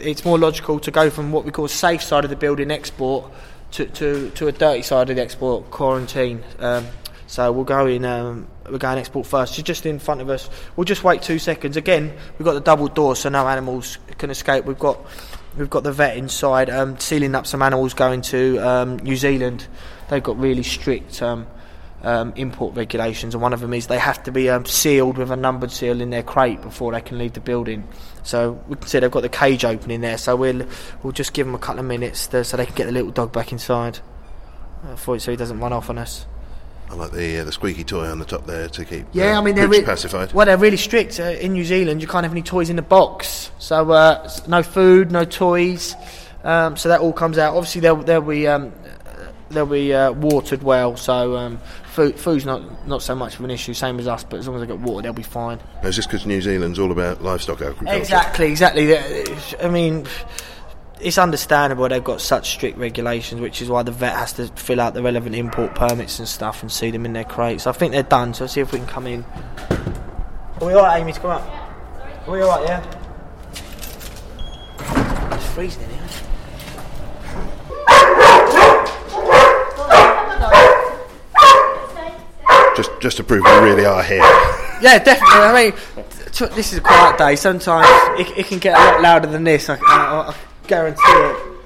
[0.00, 3.30] it's more logical to go from what we call safe side of the building export
[3.72, 6.42] to, to, to a dirty side of the export quarantine.
[6.58, 6.86] Um,
[7.30, 8.04] so we'll go in.
[8.04, 9.54] Um, we're going export first.
[9.54, 10.50] She's just in front of us.
[10.74, 11.76] We'll just wait two seconds.
[11.76, 14.64] Again, we've got the double door, so no animals can escape.
[14.64, 14.98] We've got
[15.56, 19.68] we've got the vet inside, um, sealing up some animals going to um, New Zealand.
[20.08, 21.46] They've got really strict um,
[22.02, 25.30] um, import regulations, and one of them is they have to be um, sealed with
[25.30, 27.86] a numbered seal in their crate before they can leave the building.
[28.24, 30.18] So we can see they've got the cage open in there.
[30.18, 30.66] So we'll
[31.04, 33.12] we'll just give them a couple of minutes to, so they can get the little
[33.12, 34.00] dog back inside,
[34.84, 36.26] uh, for so he doesn't run off on us.
[36.90, 39.40] I like the uh, the squeaky toy on the top there to keep Yeah, uh,
[39.40, 40.32] I mean they're re- pacified.
[40.32, 42.02] Well, they're really strict uh, in New Zealand.
[42.02, 45.94] You can't have any toys in the box, so uh, s- no food, no toys.
[46.42, 47.54] Um, so that all comes out.
[47.54, 48.72] Obviously, they'll they'll be um,
[49.50, 50.96] they'll be uh, watered well.
[50.96, 51.58] So um,
[51.92, 54.24] food food's not not so much of an issue, same as us.
[54.24, 55.60] But as long as they get water, they'll be fine.
[55.84, 57.92] It's just because New Zealand's all about livestock agriculture.
[57.94, 58.96] Exactly, exactly.
[59.62, 60.06] I mean,
[61.02, 64.80] it's understandable they've got such strict regulations, which is why the vet has to fill
[64.80, 67.66] out the relevant import permits and stuff and see them in their crates.
[67.66, 69.24] I think they're done, so let's see if we can come in.
[70.60, 71.42] Are we alright, Amy, to come up?
[72.26, 72.84] Are we alright, yeah?
[75.34, 76.00] It's freezing in here.
[82.76, 84.22] Just just to prove we really are here.
[84.80, 85.26] Yeah, definitely.
[85.26, 85.72] I mean,
[86.32, 87.36] t- this is a quiet day.
[87.36, 87.86] Sometimes
[88.20, 89.68] it, it can get a lot louder than this.
[89.68, 90.34] I, I, I
[90.70, 91.56] guarantee it.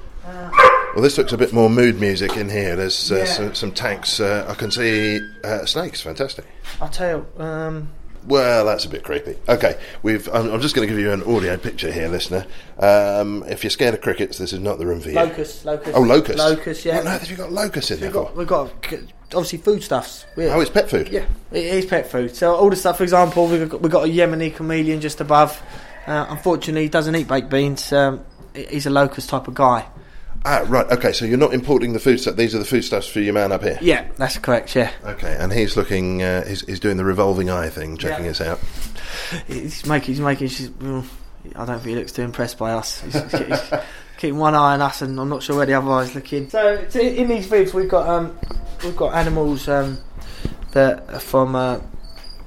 [0.93, 2.75] Well, this looks a bit more mood music in here.
[2.75, 3.25] There's uh, Yeah.
[3.25, 4.19] some, some tanks.
[4.19, 6.01] Uh, I can see uh, snakes.
[6.01, 6.45] Fantastic.
[6.81, 7.43] I'll tell you.
[7.43, 7.89] Um,
[8.27, 9.35] Well, that's a bit creepy.
[9.47, 10.27] Okay, we've.
[10.29, 12.45] I'm, I'm just going to give you an audio picture here, listener.
[12.79, 15.15] Um, if you're scared of crickets, this is not the room for you.
[15.15, 15.95] Locust, locust.
[15.95, 16.37] Oh, locust.
[16.39, 16.95] Locust, yeah.
[16.95, 18.23] What on earth have you got locusts in there We've for?
[18.23, 18.71] got, we've got
[19.35, 20.25] obviously foodstuffs.
[20.37, 21.09] Oh, it's pet food.
[21.09, 22.35] Yeah, it is pet food.
[22.35, 25.61] So all the stuff, for example, we've got, we've got a Yemeni chameleon just above.
[26.07, 27.91] Uh, unfortunately, he doesn't eat baked beans.
[27.91, 28.23] Um,
[28.55, 29.85] he's a locust type of guy.
[30.47, 30.85] Ah, right.
[30.91, 32.35] Okay, so you're not importing the food stuff.
[32.35, 33.79] These are the foodstuffs for your man up here.
[33.81, 34.75] Yeah, that's correct.
[34.75, 36.21] Yeah, Okay, and he's looking.
[36.21, 38.31] Uh, he's, he's doing the revolving eye thing, checking Yeah.
[38.31, 38.59] us out.
[39.47, 40.13] he's making.
[40.13, 40.47] He's making.
[40.49, 40.69] She's,
[41.55, 42.99] I don't think he looks too impressed by us.
[43.01, 43.71] He's, he's, he's
[44.17, 46.49] keeping one eye on us, and I'm not sure where the other eye's looking.
[46.49, 48.37] So, so in these vivs, we've got um,
[48.83, 49.97] we've got animals um,
[50.73, 51.79] that are from uh,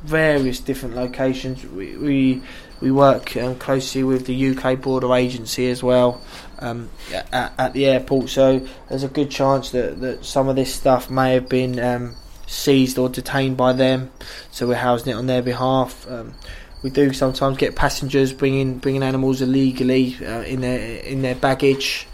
[0.04, 1.64] various different locations.
[1.66, 2.42] We we,
[2.80, 6.20] we work um, closely with the UK Border Agency as well
[6.60, 8.28] um, at, at the airport.
[8.28, 12.14] So there's a good chance that, that some of this stuff may have been um,
[12.46, 14.10] seized or detained by them.
[14.50, 16.08] So we're housing it on their behalf.
[16.10, 16.34] Um,
[16.82, 22.06] we do sometimes get passengers bringing bringing animals illegally uh, in their in their baggage.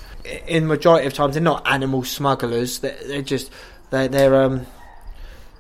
[0.46, 2.79] In majority of times, they're not animal smugglers.
[2.79, 3.50] They're, they're just
[3.90, 4.66] they're, they're um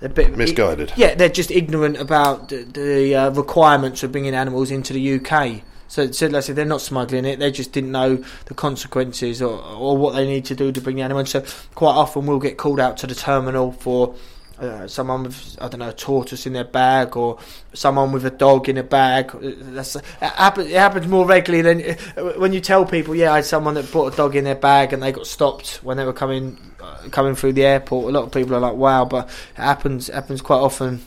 [0.00, 0.92] they're a bit Misguided.
[0.96, 5.62] yeah, they're just ignorant about the, the uh, requirements of bringing animals into the UK.
[5.88, 7.38] So, so like I said, they're not smuggling it.
[7.38, 10.96] They just didn't know the consequences or, or what they need to do to bring
[10.96, 11.24] the animal.
[11.26, 14.14] So quite often we'll get called out to the terminal for
[14.58, 17.38] uh, someone with I don't know a tortoise in their bag or
[17.74, 19.34] someone with a dog in a bag.
[19.34, 23.14] Uh, That's it happens, it happens more regularly than uh, when you tell people.
[23.14, 25.80] Yeah, I had someone that brought a dog in their bag and they got stopped
[25.84, 26.73] when they were coming uh,
[27.10, 28.12] coming through the airport.
[28.14, 31.00] A lot of people are like, "Wow," but it happens it happens quite often.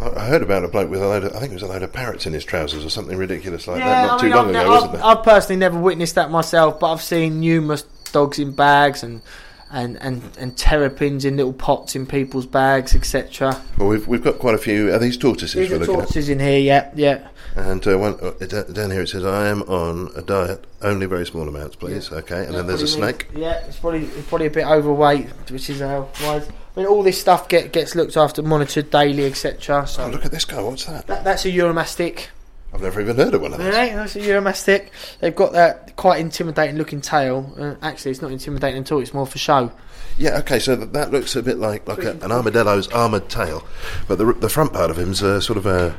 [0.00, 1.82] I heard about a bloke with a load of, I think it was a load
[1.82, 4.36] of parrots in his trousers or something ridiculous like Yeah, that, not I too mean,
[4.36, 5.18] long I've, ago, wasn't I've.
[5.18, 7.82] I've personally never witnessed that myself, but I've seen numerous
[8.12, 9.22] dogs in bags and
[9.70, 13.60] and and, and terrapins in little pots in people's bags, etc.
[13.78, 14.92] Well, we've, we've got quite a few.
[14.92, 17.28] Are these tortoises These are tortoises in here, yeah, yeah.
[17.56, 18.32] And uh, one, uh,
[18.72, 22.12] down here it says, I am on a diet, only very small amounts, please.
[22.12, 23.30] Okay, and then there's a snake.
[23.32, 26.46] means- Yeah, it's probably it's probably a bit overweight, which is how wise.
[26.76, 29.86] I mean, all this stuff get, gets looked after, monitored daily, etc.
[29.86, 31.06] So Oh, look at this guy, what's that?
[31.06, 32.26] that, that's a Uromastyx.
[32.74, 33.72] I've never even heard of one of those.
[33.72, 34.90] Yeah, that's a Uromastyx.
[35.20, 37.54] They've got that quite intimidating looking tail.
[37.58, 39.00] Uh, actually, it's not intimidating at all.
[39.00, 39.72] It's more for show.
[40.18, 43.66] Yeah, okay, so that, that looks a bit like, like a, an armadillo's armoured tail,
[44.08, 45.94] but the, the front part of him's uh, sort of a,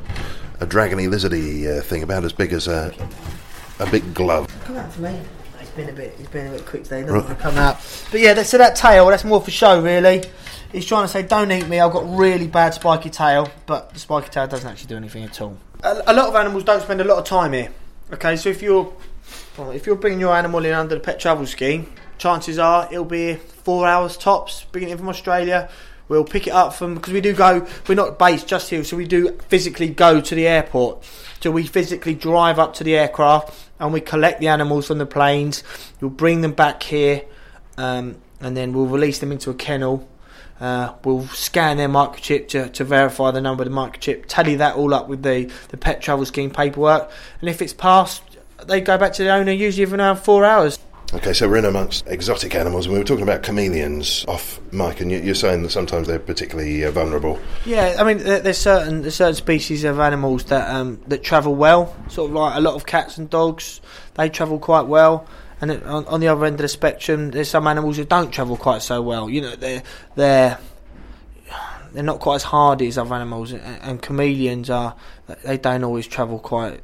[0.59, 2.93] a dragony, lizardy uh, thing, about as big as a,
[3.79, 4.47] a big glove.
[4.65, 5.19] Come out for me.
[5.59, 6.15] It's been a bit.
[6.19, 7.01] It's been a bit quick today.
[7.01, 7.25] Doesn't Right.
[7.25, 7.77] want to come out.
[8.11, 10.23] But yeah, that, so that tail, that's more for show, really.
[10.71, 11.79] He's trying to say, "Don't eat me.
[11.79, 15.39] I've got really bad spiky tail," but the spiky tail doesn't actually do anything at
[15.41, 15.57] all.
[15.83, 17.69] A, a lot of animals don't spend a lot of time here.
[18.13, 18.91] Okay, so if you're
[19.57, 23.05] well, if you're bringing your animal in under the pet travel scheme, chances are it'll
[23.05, 24.65] be four hours tops.
[24.73, 25.69] In from Australia.
[26.09, 27.67] We'll pick it up from because we do go.
[27.87, 31.03] We're not based just here, so we do physically go to the airport.
[31.41, 35.05] So we physically drive up to the aircraft and we collect the animals from the
[35.05, 35.63] planes.
[35.99, 37.23] We'll bring them back here,
[37.77, 40.07] um, and then we'll release them into a kennel.
[40.59, 44.75] Uh, we'll scan their microchip to, to verify the number of the microchip, tally that
[44.75, 48.23] all up with the, the pet travel scheme paperwork, and if it's passed,
[48.65, 50.79] they go back to the owner usually within around four hours.
[51.13, 54.99] Okay, so we're in amongst exotic animals, and we were talking about chameleons off mic,
[54.99, 57.39] and you- you're saying that sometimes they're particularly uh, vulnerable.
[57.65, 61.95] Yeah, I mean, there's certain there's certain species of animals that um, that travel well.
[62.09, 63.79] Sort of like a lot of cats and dogs,
[64.15, 65.25] they travel quite well.
[65.61, 68.57] And on, on the other end of the spectrum, there's some animals that don't travel
[68.57, 69.29] quite so well.
[69.29, 69.83] You know, they're
[70.15, 70.57] they're
[71.93, 74.93] they're not quite as hardy as other animals, and, and chameleons are
[75.45, 76.81] they don't always travel quite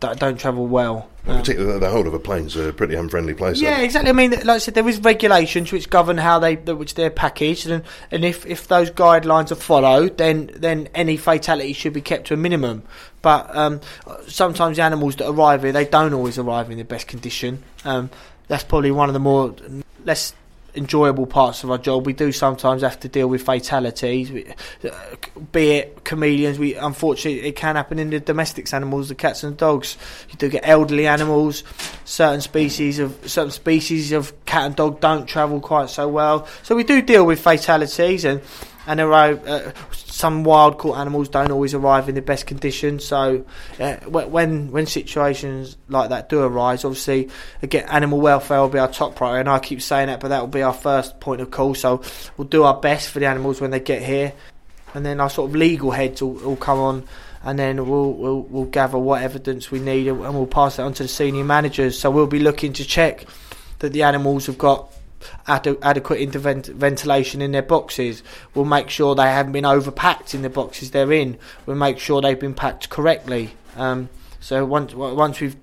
[0.00, 1.08] don't don't travel well.
[1.26, 3.60] Well, particularly the whole of a plane's a pretty unfriendly place.
[3.60, 4.10] Yeah, exactly.
[4.10, 7.66] I mean, like I said, there is regulations which govern how they, which they're packaged,
[7.68, 12.28] and and if, if those guidelines are followed, then then any fatality should be kept
[12.28, 12.84] to a minimum.
[13.22, 13.80] But um,
[14.28, 17.64] sometimes the animals that arrive here, they don't always arrive in the best condition.
[17.84, 18.10] Um,
[18.48, 19.54] that's probably one of the more
[20.04, 20.32] less
[20.76, 22.06] enjoyable parts of our job.
[22.06, 24.30] We do sometimes have to deal with fatalities,
[24.84, 24.90] uh,
[25.52, 26.58] be it chameleons.
[26.58, 29.96] We unfortunately it can happen in the domestics animals, the cats and dogs.
[30.30, 31.64] You do get elderly animals.
[32.04, 36.46] Certain species of certain species of cat and dog don't travel quite so well.
[36.62, 38.40] So we do deal with fatalities and.
[38.88, 43.00] And arrive, uh, some wild caught animals don't always arrive in the best condition.
[43.00, 43.44] So,
[43.80, 47.28] uh, when when situations like that do arise, obviously,
[47.62, 49.40] again, animal welfare will be our top priority.
[49.40, 51.74] And I keep saying that, but that will be our first point of call.
[51.74, 52.00] So,
[52.36, 54.32] we'll do our best for the animals when they get here,
[54.94, 57.04] and then our sort of legal heads will, will come on.
[57.42, 60.94] And then we'll, we'll we'll gather what evidence we need, and we'll pass it on
[60.94, 61.98] to the senior managers.
[61.98, 63.26] So we'll be looking to check
[63.80, 64.92] that the animals have got
[65.48, 68.22] ade- adequate intervent- ventilation in their boxes.
[68.54, 71.38] We'll make sure they haven't been overpacked in the boxes they're in.
[71.66, 73.54] We'll make sure they've been packed correctly.
[73.76, 74.08] Um,
[74.40, 75.56] so once once we've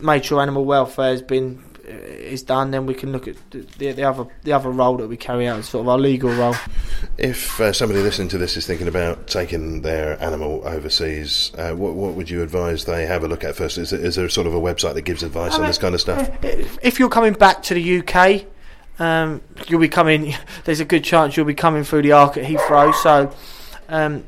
[0.00, 3.60] made sure animal welfare has been uh, is done, then we can look at the,
[3.78, 6.54] the, the other the other role that we carry out, sort of our legal role.
[7.18, 11.94] If uh, somebody listening to this is thinking about taking their animal overseas, uh, what,
[11.94, 13.78] what would you advise they have a look at first?
[13.78, 16.00] Is there, is there sort of a website that gives advice on this kind of
[16.00, 16.30] stuff?
[16.44, 18.44] If, if you're coming back to the UK,
[19.00, 20.34] um, you'll be coming.
[20.64, 22.94] There's a good chance you'll be coming through the Ark at Heathrow.
[22.94, 23.34] So,
[23.88, 24.22] um,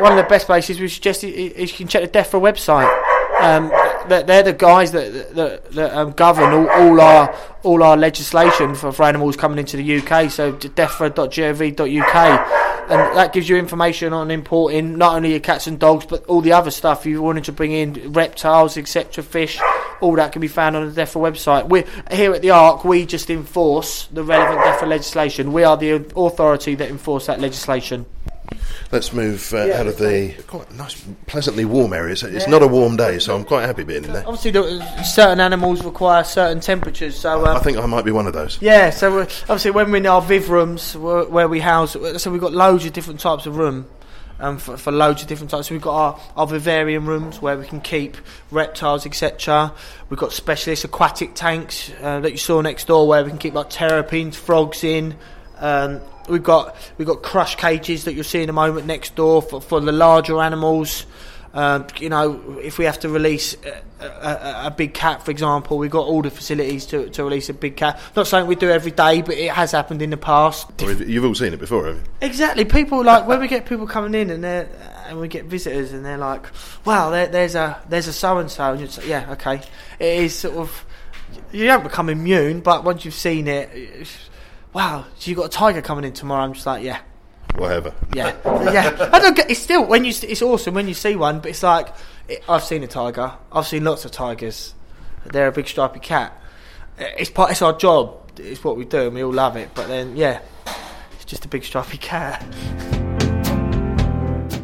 [0.00, 2.92] one of the best places we suggest is, you can check the DEFRA website.
[3.40, 3.68] Um,
[4.08, 8.74] they're, they're the guys that that, that um, govern all, all our all our legislation
[8.74, 10.30] for, for animals coming into the UK.
[10.30, 12.50] So defra.gov.uk.
[12.86, 16.42] And that gives you information on importing not only your cats and dogs, but all
[16.42, 19.58] the other stuff you wanted to bring in, reptiles, etc., fish.
[20.04, 21.66] All that can be found on the DEFRA website.
[21.66, 25.50] We here at the Ark, we just enforce the relevant DEFRA legislation.
[25.54, 28.04] We are the authority that enforce that legislation.
[28.92, 32.22] Let's move uh, out of the quite nice, pleasantly warm areas.
[32.22, 34.24] It's not a warm day, so I'm quite happy being in there.
[34.26, 37.16] Obviously, the, certain animals require certain temperatures.
[37.16, 38.60] So um, I think I might be one of those.
[38.60, 42.42] Yeah, so obviously when we're in our viv rooms where, where we house, so we've
[42.42, 43.86] got loads of different types of room.
[44.40, 47.56] Um, for, for loads of different types, so we've got our, our vivarium rooms where
[47.56, 48.16] we can keep
[48.50, 49.72] reptiles, etc.
[50.10, 53.54] We've got specialist aquatic tanks uh, that you saw next door where we can keep
[53.54, 55.14] like terrapins, frogs in.
[55.58, 59.40] Um, we've got we've got crush cages that you'll see in a moment next door
[59.40, 61.06] for, for the larger animals.
[61.54, 63.56] Um, you know, if we have to release
[64.00, 67.48] a, a, a big cat, for example, we've got all the facilities to, to release
[67.48, 68.00] a big cat.
[68.16, 70.66] Not something we do every day, but it has happened in the past.
[70.80, 72.02] You've- all seen it before, have you?
[72.20, 72.64] Exactly.
[72.64, 74.68] People like when we get people coming in and they
[75.06, 76.44] and we get visitors and they're like,
[76.84, 79.62] "Wow, there, there's a there's a so and so," and you're like, "Yeah, okay."
[80.00, 80.84] It is sort of
[81.52, 83.70] you don't become immune, but once you've seen it,
[84.72, 86.42] wow, so you got a tiger coming in tomorrow.
[86.44, 86.98] I'm just like, yeah,
[87.56, 87.94] Whatever.
[88.14, 88.34] yeah,
[88.72, 89.10] yeah.
[89.12, 89.50] I don't get.
[89.50, 90.10] It's still when you.
[90.10, 91.88] s- It's awesome when you see one, but it's like
[92.28, 93.32] it, I've seen a tiger.
[93.52, 94.74] I've seen lots of tigers.
[95.26, 96.36] They're a big stripy cat.
[96.98, 97.52] It's part.
[97.52, 98.30] It's our job.
[98.38, 99.70] It's what we do, and we all love it.
[99.74, 100.40] But then, yeah,
[101.12, 102.42] it's just a big stripy cat.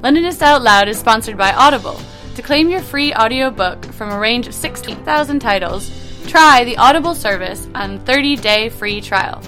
[0.03, 2.01] Londonist Out Loud is sponsored by Audible.
[2.37, 5.91] To claim your free audiobook from a range of 16,000 titles,
[6.27, 9.43] try the Audible service on 30-day free trial.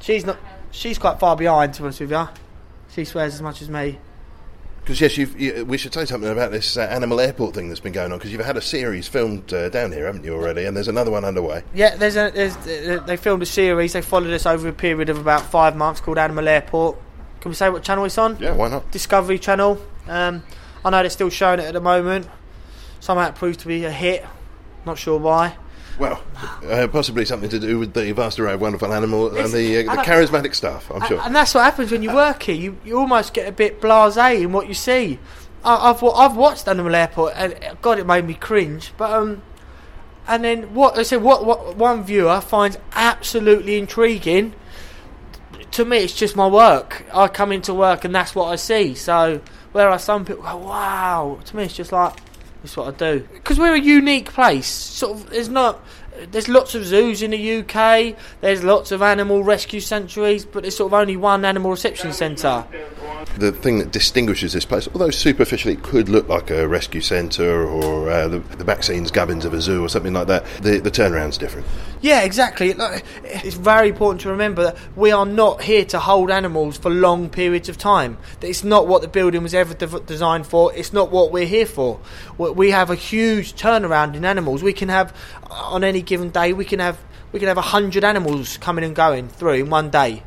[0.00, 0.38] she's not.
[0.72, 2.28] She's quite far behind, to be honest with you.
[2.90, 4.00] She swears as much as me.
[4.86, 7.80] Because yes, you've, you, we should say something about this uh, animal airport thing that's
[7.80, 8.18] been going on.
[8.18, 10.64] Because you've had a series filmed uh, down here, haven't you already?
[10.64, 11.64] And there's another one underway.
[11.74, 12.30] Yeah, there's a.
[12.30, 13.94] There's, uh, they filmed a series.
[13.94, 16.98] They followed us over a period of about five months called Animal Airport.
[17.40, 18.38] Can we say what channel it's on?
[18.38, 18.88] Yeah, why not?
[18.92, 19.82] Discovery Channel.
[20.06, 20.44] Um,
[20.84, 22.28] I know they're still showing it at the moment.
[23.00, 24.24] Somehow it proved to be a hit.
[24.84, 25.56] Not sure why.
[25.98, 26.22] Well,
[26.68, 29.96] uh, possibly something to do with the vast array of wonderful animals and the, uh,
[29.96, 31.20] the charismatic staff, I'm sure.
[31.20, 32.54] And that's what happens when you work here.
[32.54, 35.18] You, you almost get a bit blasé in what you see.
[35.64, 38.92] I, I've I've watched Animal Airport and God, it made me cringe.
[38.96, 39.42] But um,
[40.26, 44.54] and then what I said, what what one viewer finds absolutely intriguing.
[45.72, 47.04] To me, it's just my work.
[47.12, 48.94] I come into work and that's what I see.
[48.94, 49.40] So
[49.72, 52.14] whereas some people go, "Wow," to me, it's just like
[52.66, 54.66] it's what I do because we're a unique place.
[54.66, 55.80] Sort of, there's not.
[56.30, 58.16] There's lots of zoos in the UK.
[58.40, 62.64] There's lots of animal rescue sanctuaries, but there's sort of only one animal reception centre.
[63.36, 67.66] the thing that distinguishes this place, although superficially it could look like a rescue centre
[67.66, 70.78] or uh, the, the back scenes gubbins of a zoo or something like that, the,
[70.78, 71.66] the turnaround's different.
[72.06, 72.72] Yeah, exactly.
[73.24, 77.28] It's very important to remember that we are not here to hold animals for long
[77.28, 78.16] periods of time.
[78.40, 80.72] It's not what the building was ever de- designed for.
[80.72, 81.98] It's not what we're here for.
[82.38, 84.62] We- have a huge turnaround in animals.
[84.62, 85.12] We can have
[85.50, 86.96] on any given day we can have
[87.32, 90.22] we can have hundred animals coming and going through in one day.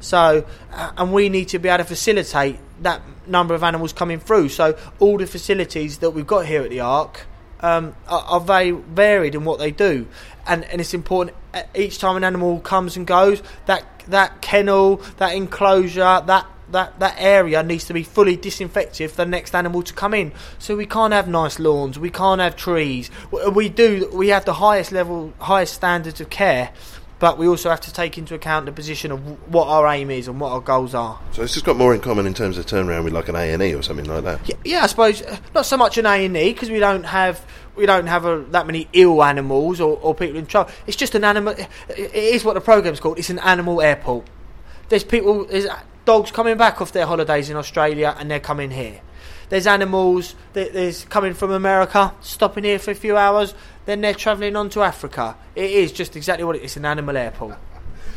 [0.00, 4.48] So, and we need to be able to facilitate that number of animals coming through.
[4.48, 7.26] So, all the facilities that we've got here at the Ark
[7.62, 10.06] um, are, are very varied in what they do,
[10.46, 14.96] and and it's important uh, each time an animal comes and goes that that kennel,
[15.18, 16.46] that enclosure, that.
[16.70, 20.30] That, that area needs to be fully disinfected for the next animal to come in.
[20.60, 23.10] So we can't have nice lawns, we can't have trees.
[23.32, 26.70] We, we do we have the highest level, highest standards of care,
[27.20, 29.20] but we also have to take into account the position of
[29.52, 31.20] what our aim is and what our goals are.
[31.32, 33.74] So it's just got more in common in terms of turnaround with like an A&E
[33.74, 34.40] or something like that.
[34.48, 37.04] Yeah, yeah I suppose uh, not so much an A and E because we don't
[37.04, 40.72] have we don't have a, that many ill animals or, or people in trouble.
[40.86, 41.52] It's just an animal.
[41.52, 43.18] It it is what the program's called.
[43.18, 44.26] It's an animal airport.
[44.88, 45.44] There's people.
[45.44, 45.66] There's
[46.06, 49.02] dogs coming back off their holidays in Australia and they're coming here.
[49.50, 50.34] There's animals.
[50.54, 53.52] there- There's coming from America, stopping here for a few hours.
[53.84, 55.36] Then they're travelling on to Africa.
[55.54, 56.76] It is just exactly what it is.
[56.76, 57.56] An animal airport.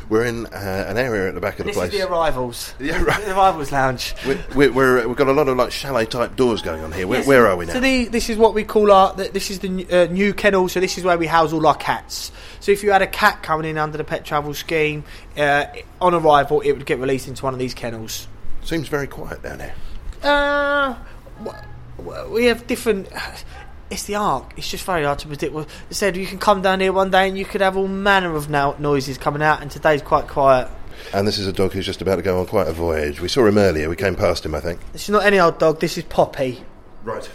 [0.09, 1.91] We're in uh, an area at the back of the This place.
[1.91, 2.73] This is the arrivals.
[2.79, 3.23] Yeah, right.
[3.23, 4.13] The arrivals lounge.
[4.27, 7.07] We're, we're, we're, we've got a lot of like chalet type doors going on here.
[7.07, 7.73] Where, where are we now?
[7.73, 9.15] So the, this is what we call our.
[9.15, 10.67] th- This is the uh, new kennel.
[10.67, 12.31] So this is where we house all our cats.
[12.59, 15.05] So if you had a cat coming in under the pet travel scheme,
[15.37, 15.65] uh,
[16.01, 18.27] on arrival, it would get released into one of these kennels.
[18.63, 19.73] Seems very quiet down here.
[20.21, 20.95] Uh,
[22.29, 23.09] we have different.
[23.91, 24.53] It's the Ark.
[24.57, 25.53] It's just very hard to predict.
[25.53, 27.87] Well, I said you can come down here one day and you could have all
[27.87, 30.67] manner of now noises coming out, and today's quite quiet.
[31.13, 33.21] And this is a dog who's just about to go on quite a voyage.
[33.21, 33.89] We saw him earlier.
[33.89, 34.79] We came past him, I think.
[34.93, 35.79] This is not any old dog.
[35.79, 36.63] This is Poppy.
[37.03, 37.29] Right.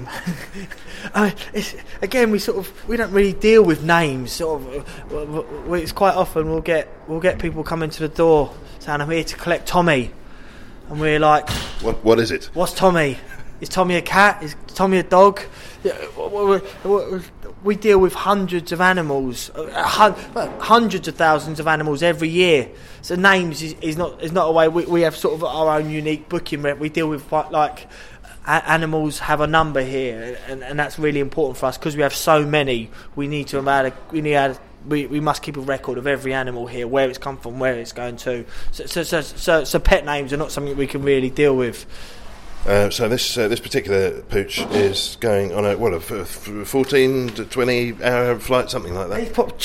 [1.14, 4.32] I mean, it's, again, we sort of we don't really deal with names.
[4.32, 9.00] Sort of, it's quite often we'll get we'll get people coming to the door saying,
[9.00, 10.10] "I'm here to collect Tommy,"
[10.88, 11.48] and we're like,
[11.80, 12.50] What, what is it?
[12.54, 13.18] "What's Tommy?
[13.62, 14.42] Is Tommy a cat?
[14.42, 15.40] Is Tommy a dog?"
[17.64, 20.12] We deal with hundreds of animals, uh,
[20.58, 22.68] hundreds of thousands of animals every year.
[23.02, 24.66] So names is, is not is not a way.
[24.68, 26.62] We, we have sort of our own unique booking.
[26.80, 27.86] We deal with like
[28.46, 32.14] animals have a number here, and, and that's really important for us because we have
[32.14, 32.90] so many.
[33.14, 36.34] We need to a, we need a, we, we must keep a record of every
[36.34, 38.44] animal here, where it's come from, where it's going to.
[38.72, 41.86] So so so, so, so pet names are not something we can really deal with.
[42.66, 46.66] Uh, so this uh, this particular pooch is going on a what a f- f-
[46.68, 49.34] fourteen to twenty hour flight, something like He's that.
[49.34, 49.58] prob-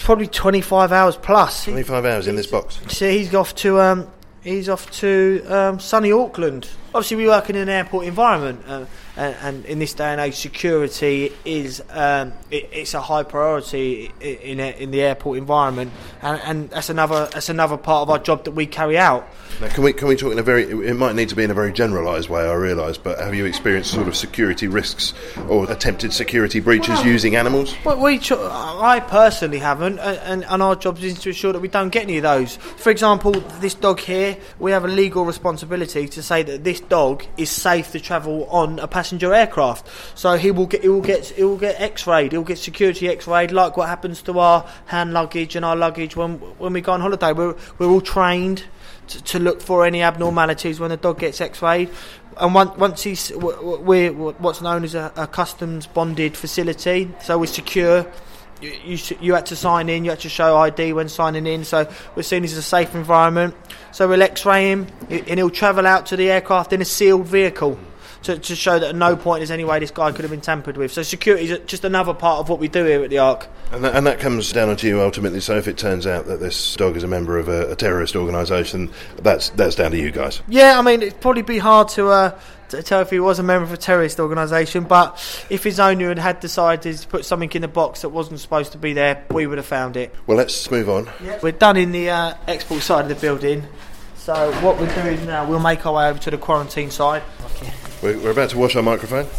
[0.00, 1.64] probably twenty five hours plus.
[1.64, 2.80] Twenty five hours in this box.
[2.88, 4.08] See, he's off to um,
[4.42, 6.70] he's off to um, sunny Auckland.
[6.94, 8.86] Obviously, we work in an airport environment, uh,
[9.18, 14.12] and, and in this day and age, security is um, it, it's a high priority
[14.20, 18.20] in a, in the airport environment, and, and that's another that's another part of our
[18.20, 19.28] job that we carry out.
[19.60, 20.62] Now, can we can we talk in a very?
[20.62, 22.48] It might need to be in a very generalised way.
[22.48, 25.14] I realise, but have you experienced sort of security risks
[25.48, 27.74] or attempted security breaches using animals?
[27.84, 31.68] Well, we, I personally haven't, and, and, and our job is to ensure that we
[31.68, 32.54] don't get any of those.
[32.56, 37.24] For example, this dog here, we have a legal responsibility to say that this dog
[37.36, 39.86] is safe to travel on a passenger aircraft.
[40.14, 43.08] So he will get, he will get, he will get X-rayed, he will get security
[43.08, 46.92] X-rayed, like what happens to our hand luggage and our luggage when when we go
[46.92, 47.32] on holiday.
[47.32, 48.64] We're we're all trained
[49.08, 51.90] to, to look for any abnormalities when the dog gets X-rayed.
[52.36, 57.46] And once, once he's, we're what's known as a, a customs bonded facility, so we're
[57.46, 58.06] secure.
[58.60, 61.64] You, you, you had to sign in, you had to show ID when signing in,
[61.64, 63.54] so we're seen as a safe environment.
[63.92, 67.78] So we'll X-ray him, and he'll travel out to the aircraft in a sealed vehicle.
[68.22, 70.40] To, to show that at no point is any way this guy could have been
[70.40, 70.92] tampered with.
[70.92, 73.48] So security is just another part of what we do here at the Ark.
[73.72, 75.40] And that, and that comes down to you ultimately.
[75.40, 78.16] So if it turns out that this dog is a member of a, a terrorist
[78.16, 80.42] organisation, that's that's down to you guys.
[80.48, 82.08] Yeah, I mean it'd probably be hard to.
[82.08, 85.16] Uh, to tell if he was a member of a terrorist organisation, but
[85.48, 88.78] if his owner had decided to put something in the box that wasn't supposed to
[88.78, 90.14] be there, we would have found it.
[90.26, 91.08] Well, let's move on.
[91.24, 91.38] Yeah.
[91.42, 93.66] We're done in the uh, export side of the building,
[94.16, 97.22] so what we're doing now, we'll make our way over to the quarantine side.
[98.02, 99.26] We're, we're about to wash our microphone.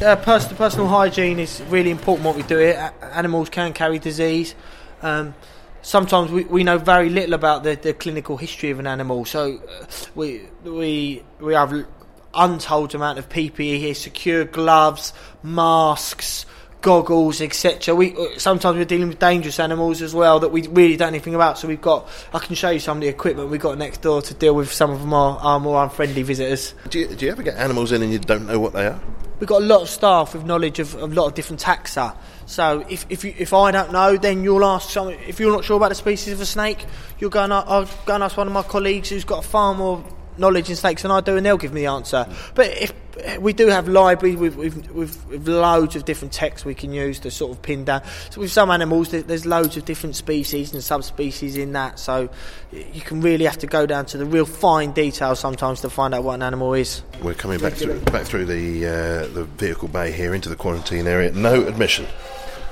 [0.00, 2.24] Uh, pers- personal hygiene is really important.
[2.24, 4.54] What we do here, animals can carry disease.
[5.02, 5.34] Um,
[5.82, 9.58] sometimes we, we know very little about the, the clinical history of an animal, so
[9.58, 11.86] uh, we we we have
[12.32, 16.46] untold amount of PPE here: secure gloves, masks,
[16.80, 17.94] goggles, etc.
[17.94, 21.16] We uh, sometimes we're dealing with dangerous animals as well that we really don't know
[21.16, 21.58] anything about.
[21.58, 24.22] So we've got I can show you some of the equipment we've got next door
[24.22, 26.74] to deal with some of them our, our more unfriendly visitors.
[26.88, 29.00] Do you, do you ever get animals in and you don't know what they are?
[29.38, 32.14] We've got a lot of staff with knowledge of, of a lot of different taxa.
[32.44, 35.08] So if if, you, if I don't know, then you'll ask some.
[35.08, 36.84] If you're not sure about the species of a snake,
[37.18, 39.74] you'll go and a- I'll go and ask one of my colleagues who's got far
[39.74, 40.04] more
[40.36, 42.26] knowledge in snakes than I do, and they'll give me the answer.
[42.54, 42.92] But if
[43.40, 47.52] we do have library with, with, loads of different texts we can use to sort
[47.52, 48.02] of pin down.
[48.30, 51.98] So with some animals, there's loads of different species and subspecies in that.
[51.98, 52.28] So
[52.72, 56.14] you can really have to go down to the real fine details sometimes to find
[56.14, 57.02] out what an animal is.
[57.22, 61.06] We're coming back through back through the uh, the vehicle bay here into the quarantine
[61.06, 61.32] area.
[61.32, 62.06] No admission.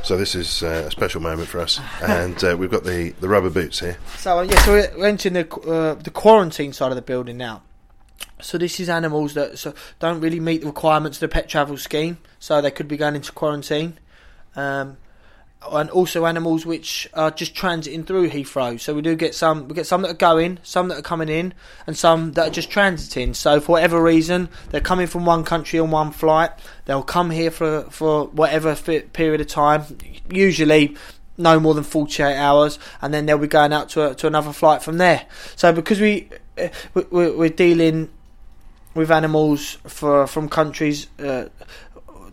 [0.02, 3.28] So this is uh, a special moment for us, and uh, we've got the, the
[3.28, 3.98] rubber boots here.
[4.16, 7.62] So uh, yeah, so we're entering the uh, the quarantine side of the building now.
[8.40, 11.76] So this is animals that so don't really meet the requirements of the pet travel
[11.76, 13.98] scheme, so they could be going into quarantine.
[14.56, 14.96] Um,
[15.72, 18.78] and also animals which are just transiting through Heathrow.
[18.78, 21.28] So we do get some, we get some that are going, some that are coming
[21.28, 21.52] in,
[21.84, 23.34] and some that are just transiting.
[23.34, 26.52] So for whatever reason, they're coming from one country on one flight.
[26.84, 29.82] They'll come here for for whatever period of time,
[30.30, 30.96] usually
[31.36, 34.52] no more than 48 hours, and then they'll be going out to a, to another
[34.52, 35.26] flight from there.
[35.56, 36.28] So because we
[36.94, 38.10] we- we- we're dealing
[38.98, 41.46] with animals for from countries uh,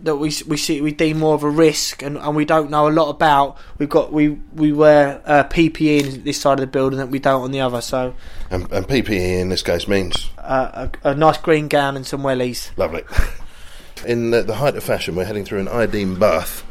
[0.01, 2.87] that we we see we deem more of a risk and, and we don't know
[2.87, 3.57] a lot about.
[3.77, 7.19] We've got we we wear uh, PPE in this side of the building that we
[7.19, 7.81] don't on the other.
[7.81, 8.15] So
[8.49, 12.23] And, and PPE in this case means uh, a, a nice green gown and some
[12.23, 12.75] wellies.
[12.77, 13.03] lovely.
[14.05, 16.63] In the, the height of fashion, we're heading through an iodine bath,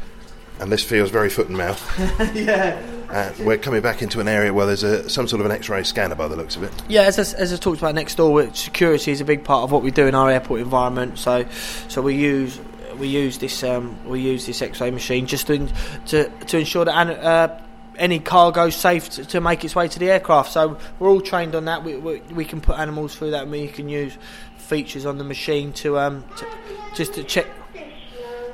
[0.59, 1.81] and this feels very foot and mouth.
[2.35, 2.81] yeah.
[3.09, 5.83] Uh, we're coming back into an area where there's a, some sort of an X-ray
[5.83, 6.71] scanner by the looks of it.
[6.89, 9.71] Yeah, as I, as I talked about next door, security is a big part of
[9.71, 11.19] what we do in our airport environment.
[11.19, 11.45] So,
[11.87, 12.59] so we use
[12.97, 15.67] we use this um, we use this X-ray machine just to
[16.07, 17.61] to, to ensure that an, uh,
[17.97, 20.51] any cargo safe to, to make its way to the aircraft.
[20.51, 21.83] So we're all trained on that.
[21.83, 24.17] We, we, we can put animals through that, and we can use
[24.57, 26.47] features on the machine to um to,
[26.95, 27.47] just to check.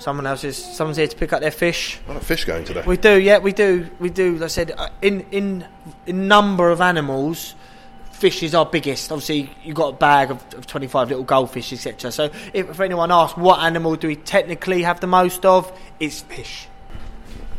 [0.02, 2.00] Someone else is someone's here to pick up their fish.
[2.08, 2.82] Lot fish going today.
[2.88, 4.34] We do, yeah, we do, we do.
[4.34, 5.64] Like I said, uh, in in
[6.08, 7.54] in number of animals,
[8.12, 9.12] fish is our biggest.
[9.12, 12.12] Obviously, you've got a bag of, of twenty five little goldfish, etc.
[12.12, 16.22] So, if, if anyone asks what animal do we technically have the most of, it's
[16.22, 16.68] fish.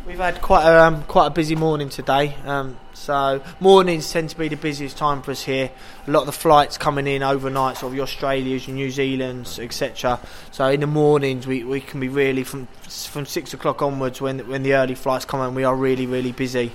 [0.05, 2.35] We've had quite a um, quite a busy morning today.
[2.45, 5.71] Um, so mornings tend to be the busiest time for us here.
[6.07, 9.59] A lot of the flights coming in overnight, sort of your Australias, your New Zealands,
[9.59, 10.21] etc.
[10.53, 14.39] So in the mornings we, we can be really from from six o'clock onwards when
[14.49, 16.73] when the early flights come in, we are really really busy.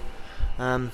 [0.60, 0.92] Um,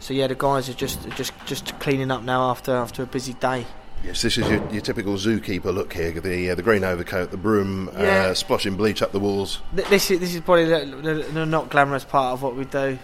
[0.00, 3.32] so yeah, the guys are just just just cleaning up now after after a busy
[3.34, 3.66] day.
[4.04, 6.12] Yes, this is your, your typical zookeeper look here.
[6.12, 8.26] The uh, the green overcoat, the broom, Yeah.
[8.30, 9.60] uh, splashing bleach up the walls.
[9.74, 12.64] Th- This is this is probably the, the, the not glamorous part of what we
[12.64, 12.96] do.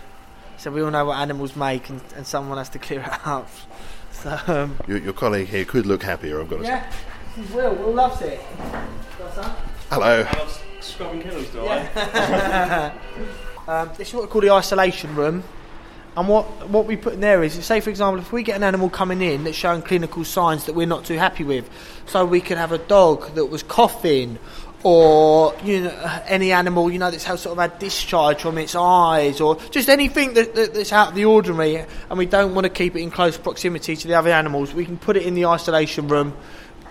[0.65, 3.51] So we all know what animals make, and, and someone has to clear it up.
[4.12, 6.69] So um, Your, your colleague here could look happier, I've got to say.
[6.71, 6.91] yeah,
[7.37, 7.75] this is Will.
[7.75, 8.41] Will loves it.
[9.91, 10.27] Hello.
[10.81, 11.61] Scrubbing kennels, do
[13.71, 15.45] um, this is what we call the isolation room.
[16.17, 18.62] And what, what we put in there is, say for example, if we get an
[18.62, 21.69] animal coming in that's showing clinical signs that we're not too happy with,
[22.07, 24.39] so we could have a dog that was coughing,
[24.85, 28.74] or you know any animal you know that's had sort of had discharge from its
[28.76, 32.64] eyes, or just anything that, that, that's out of the ordinary, and we don't want
[32.64, 34.72] to keep it in close proximity to the other animals.
[34.72, 36.37] We can put it in the isolation room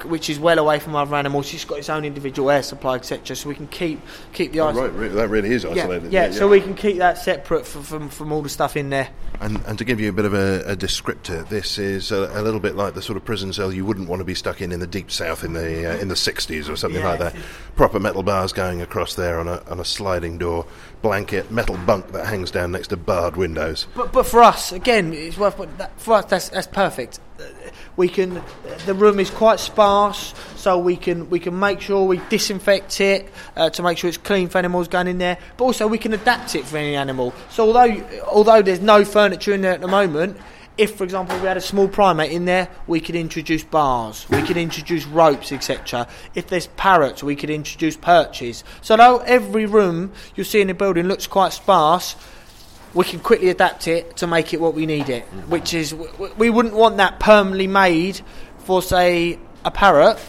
[0.05, 1.53] which is well away from other animals.
[1.53, 3.35] It's got its own individual air supply, etc.
[3.35, 3.99] So we can keep
[4.33, 6.11] keep the Oh, ice- right, re- that really is yeah, isolated.
[6.11, 9.09] Yeah, so we can keep that separate from, from, from all the stuff in there.
[9.41, 12.41] And, and to give you a bit of a, a descriptor, this is a, a
[12.41, 14.71] little bit like the sort of prison cell you wouldn't want to be stuck in
[14.71, 17.09] in the deep south in the uh, in the 60s or something Yeah.
[17.09, 17.35] like that.
[17.75, 20.65] Proper metal bars going across there on a on a sliding door,
[21.01, 23.87] blanket, metal bunk that hangs down next to barred windows.
[23.95, 25.57] But but for us, again, it's worth.
[25.57, 27.19] But that, for us, that's that's perfect.
[27.95, 28.41] We can.
[28.85, 33.29] The room is quite sparse, so we can we can make sure we disinfect it
[33.55, 35.37] uh, to make sure it's clean for animals going in there.
[35.57, 37.33] But also we can adapt it for any animal.
[37.49, 40.37] So although although there's no furniture in there at the moment,
[40.77, 44.41] if, for example, we had a small primate in there, we could introduce bars, we
[44.41, 46.07] could introduce ropes, etc.
[46.33, 48.63] If there's parrots, we could introduce perches.
[48.81, 52.15] So, though every room you see in the building looks quite sparse,
[52.93, 55.23] we can quickly adapt it to make it what we need it.
[55.47, 55.93] Which is,
[56.37, 58.21] we wouldn't want that permanently made
[58.59, 60.19] for, say, a parrot,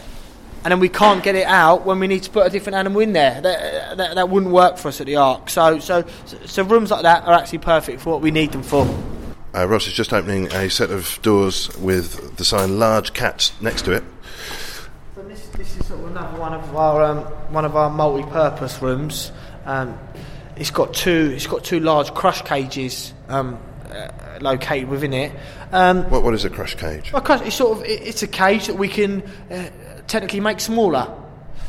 [0.65, 3.01] and then we can't get it out when we need to put a different animal
[3.01, 3.41] in there.
[3.41, 5.51] That, that, that wouldn't work for us at the Ark.
[5.51, 6.05] So, so,
[6.47, 8.89] so rooms like that are actually perfect for what we need them for.
[9.55, 13.83] Uh, Ross is just opening a set of doors with the sign "Large Cats" next
[13.83, 14.03] to it.
[15.15, 17.19] So this, this is sort of another one of our um,
[17.53, 19.31] one of our multi-purpose rooms.
[19.65, 19.97] Um,
[20.57, 23.59] it's got two it's got two large crush cages um,
[23.91, 24.09] uh,
[24.41, 25.33] located within it.
[25.73, 27.13] Um, what what is a crush cage?
[27.13, 29.71] Well, crush, it's sort of it, it's a cage that we can uh,
[30.07, 31.13] technically make smaller.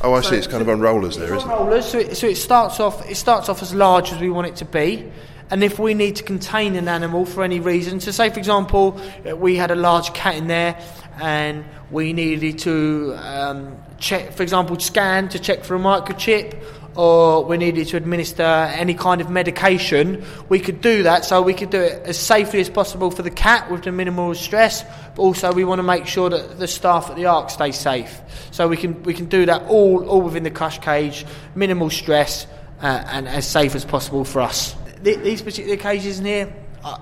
[0.01, 0.37] Oh, I so see.
[0.37, 1.53] It's kind of on rollers there, isn't it?
[1.53, 1.85] Rollers.
[1.85, 4.57] So it, so it starts off it starts off as large as we want it
[4.57, 5.11] to be
[5.51, 8.99] and if we need to contain an animal for any reason, so say for example,
[9.29, 10.79] uh, we had a large cat in there
[11.21, 16.59] and we needed to um, check, for example, scan to check for a microchip,
[16.95, 21.25] or we needed to administer any kind of medication, we could do that.
[21.25, 24.33] So we could do it as safely as possible for the cat with the minimal
[24.35, 24.83] stress,
[25.15, 28.21] but also we want to make sure that the staff at the Ark stay safe.
[28.51, 31.25] So we can we can do that all all within the crush cage,
[31.55, 32.47] minimal stress,
[32.81, 34.75] uh, and as safe as possible for us
[35.13, 36.99] these particular cages in here, I,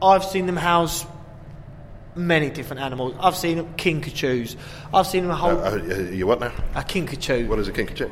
[0.00, 1.06] I've seen them house
[2.14, 3.14] many different animals.
[3.20, 4.56] I've seen kinkajous.
[4.92, 5.58] I've seen them a whole.
[5.58, 5.76] Uh, uh,
[6.10, 6.52] you what now?
[6.74, 7.46] A kinkajou.
[7.46, 8.10] What is a kinkajou?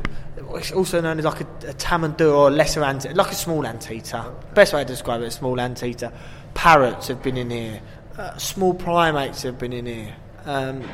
[0.57, 4.25] It's also known as like a, a tamandua or lesser anteater, like a small anteater.
[4.55, 6.13] Best way to describe it: a small anteater.
[6.55, 7.81] Parrots have been in here.
[8.17, 10.15] Uh, small primates have been in here.
[10.45, 10.89] Um,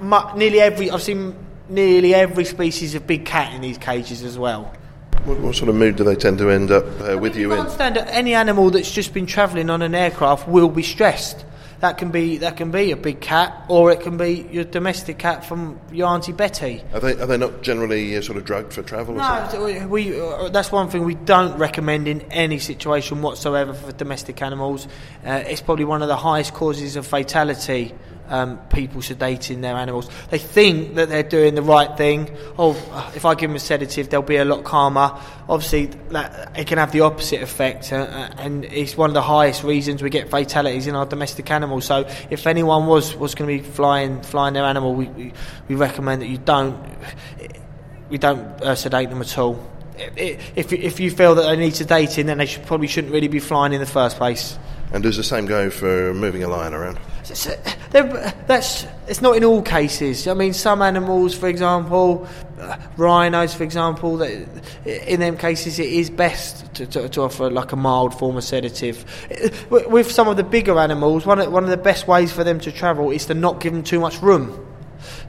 [0.00, 1.34] mu- nearly every I've seen
[1.68, 4.72] nearly every species of big cat in these cages as well.
[5.24, 7.52] What, what, sort of mood do they tend to end up uh, with you, you
[7.54, 7.60] in?
[7.60, 11.46] understand that any animal that's just been travelling on an aircraft will be stressed.
[11.84, 15.18] That can be that can be a big cat, or it can be your domestic
[15.18, 16.82] cat from your auntie Betty.
[16.94, 19.16] Are they are they not generally uh, sort of drugged for travel?
[19.16, 24.40] No, we, uh, that's one thing we don't recommend in any situation whatsoever for domestic
[24.40, 24.88] animals.
[25.26, 27.92] Uh, it's probably one of the highest causes of fatality
[28.34, 30.10] um, people sedating their animals.
[30.30, 32.36] They think that they're doing the right thing.
[32.58, 32.72] Oh,
[33.14, 35.16] if I give them a sedative, they'll be a lot calmer.
[35.48, 39.22] Obviously, that, it can have the opposite effect, uh, uh, and it's one of the
[39.22, 41.84] highest reasons we get fatalities in our domestic animals.
[41.84, 45.32] So, if anyone was, was going to be flying flying their animal, we, we,
[45.68, 46.76] we recommend that you don't
[48.10, 49.64] we don't uh, sedate them at all.
[50.16, 53.38] If if you feel that they need sedating, then they should, probably shouldn't really be
[53.38, 54.58] flying in the first place.
[54.92, 56.98] And does the same go for moving a lion around?
[57.24, 60.28] That's it's not in all cases.
[60.28, 62.28] I mean, some animals, for example,
[62.60, 67.72] uh, rhinos, for example, in them cases it is best to, to, to, offer like
[67.72, 69.04] a mild form of sedative.
[69.70, 72.60] With some of the bigger animals, one of, one of the best ways for them
[72.60, 74.73] to travel is to not give them too much room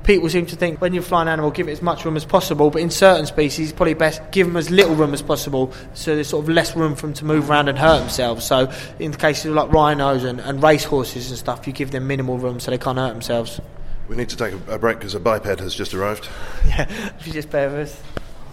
[0.05, 2.25] people seem to think when you fly an animal, give it as much room as
[2.25, 2.69] possible.
[2.69, 6.15] But in certain species, it's probably best give them as little room as possible, so
[6.15, 8.45] there's sort of less room for them to move around and hurt themselves.
[8.45, 11.91] So in the cases of like rhinos and, and race horses and stuff, you give
[11.91, 13.59] them minimal room so they can't hurt themselves.
[14.07, 16.29] We need to take a, a break because a biped has just arrived.
[16.67, 16.87] yeah,
[17.19, 18.03] if you just bear with us.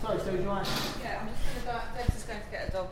[0.01, 0.67] Sorry, so you mind?
[1.03, 2.13] Yeah, I'm just going to go.
[2.13, 2.89] just going to get a dog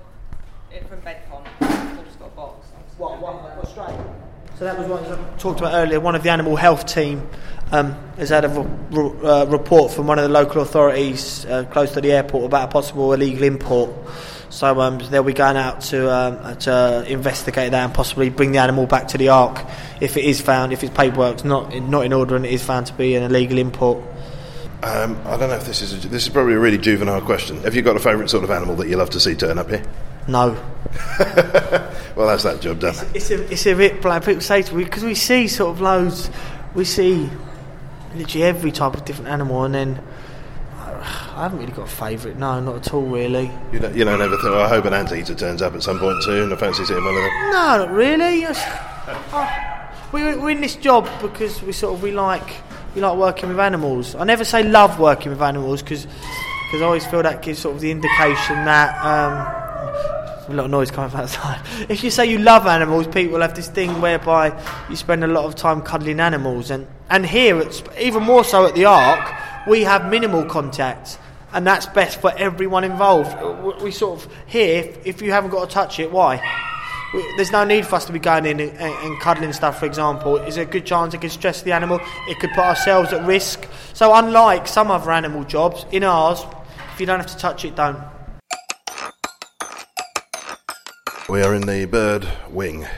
[0.72, 1.44] eh, from Bedcom.
[1.60, 2.68] I've just got a box.
[2.98, 3.20] What?
[3.20, 3.56] What?
[3.56, 3.68] What?
[3.68, 3.96] Straight.
[4.58, 6.00] So that was what I talked about earlier.
[6.00, 7.26] One of the animal health team
[7.72, 11.92] um, has had a re- uh, report from one of the local authorities uh, close
[11.92, 13.90] to the airport about a possible illegal import.
[14.50, 18.58] So um, they'll be going out to um, to investigate that and possibly bring the
[18.58, 19.64] animal back to the Ark
[20.00, 22.62] if it is found, if its paperwork's not in, not in order and it is
[22.62, 24.04] found to be an illegal import.
[24.82, 27.58] Um, I don't know if this is a, this is probably a really juvenile question.
[27.62, 29.68] Have you got a favourite sort of animal that you love to see turn up
[29.68, 29.84] here?
[30.26, 30.52] No.
[32.16, 32.94] well, that's that job done.
[33.14, 35.70] It's, it's, a, it's a bit like people say to me because we see sort
[35.70, 36.30] of loads,
[36.74, 37.30] we see
[38.14, 40.02] literally every type of different animal, and then
[40.76, 42.36] I haven't really got a favourite.
[42.36, 43.50] No, not at all, really.
[43.72, 45.98] You don't, you don't ever think, well, I hope an anteater turns up at some
[45.98, 47.50] point too, and I fancy seeing one of them.
[47.50, 48.46] No, not really.
[48.46, 49.70] Oh,
[50.12, 52.48] we, we're in this job because we sort of we like
[52.94, 54.14] we like working with animals.
[54.14, 56.06] I never say love working with animals because
[56.74, 58.94] I always feel that gives sort of the indication that.
[59.04, 60.19] Um,
[60.52, 61.60] a lot of noise coming from outside.
[61.88, 64.52] If you say you love animals, people have this thing whereby
[64.88, 68.66] you spend a lot of time cuddling animals, and and here it's even more so
[68.66, 69.34] at the Ark.
[69.66, 71.18] We have minimal contact,
[71.52, 73.36] and that's best for everyone involved.
[73.38, 76.40] Uh, we sort of here, if, if you haven't got to touch it, why?
[77.12, 79.78] we, there's no need for us to be going in and, and, cuddling stuff.
[79.78, 82.00] For example, it's a good chance it could stress the animal.
[82.28, 83.66] It could put ourselves at risk.
[83.94, 86.44] So unlike some other animal jobs, in ours,
[86.92, 87.98] if you don't have to touch it, don't.
[91.30, 92.88] We are in the bird wing.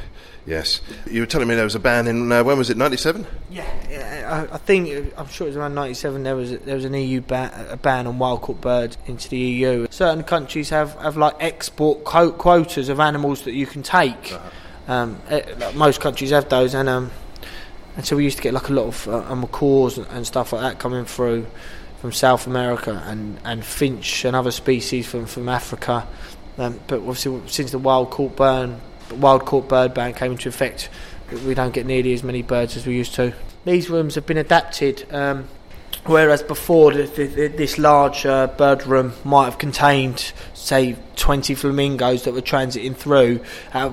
[0.47, 0.81] Yes.
[1.11, 3.27] You were telling me there was a ban in, uh, when was it, 97?
[3.51, 6.23] Yeah, yeah I, I think I'm sure it was around '97.
[6.23, 9.29] There was a, there was an EU ban, a ban on wild caught birds into
[9.29, 9.87] the EU.
[9.91, 14.33] Certain countries have, have like export co- quotas of animals that you can take.
[14.33, 14.93] Uh-huh.
[14.93, 17.11] Um, eh, like most countries have those, and um,
[17.97, 20.55] and so we used to get like a lot of uh, macaws and, and stuff
[20.55, 21.47] like that coming through
[22.01, 26.09] from South America and, and finch and other species from from Africa.
[26.63, 30.89] Um, but obviously, since the wild caught burn, wild caught bird ban came into effect,
[31.45, 33.35] we don't get nearly as many birds as we used to.
[33.65, 35.49] These rooms have been adapted, um,
[36.07, 42.23] whereas before the, the, this large uh, bird room might have contained, say, 20 flamingos
[42.25, 43.41] that were transiting through.
[43.73, 43.91] Uh,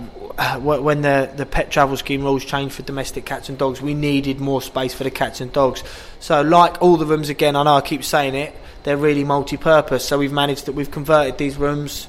[0.60, 4.40] when the, the pet travel scheme rules changed for domestic cats and dogs, we needed
[4.40, 5.84] more space for the cats and dogs.
[6.20, 8.54] So, like all the rooms, again, I know I keep saying it,
[8.84, 10.06] they're really multi purpose.
[10.06, 12.08] So, we've managed that we've converted these rooms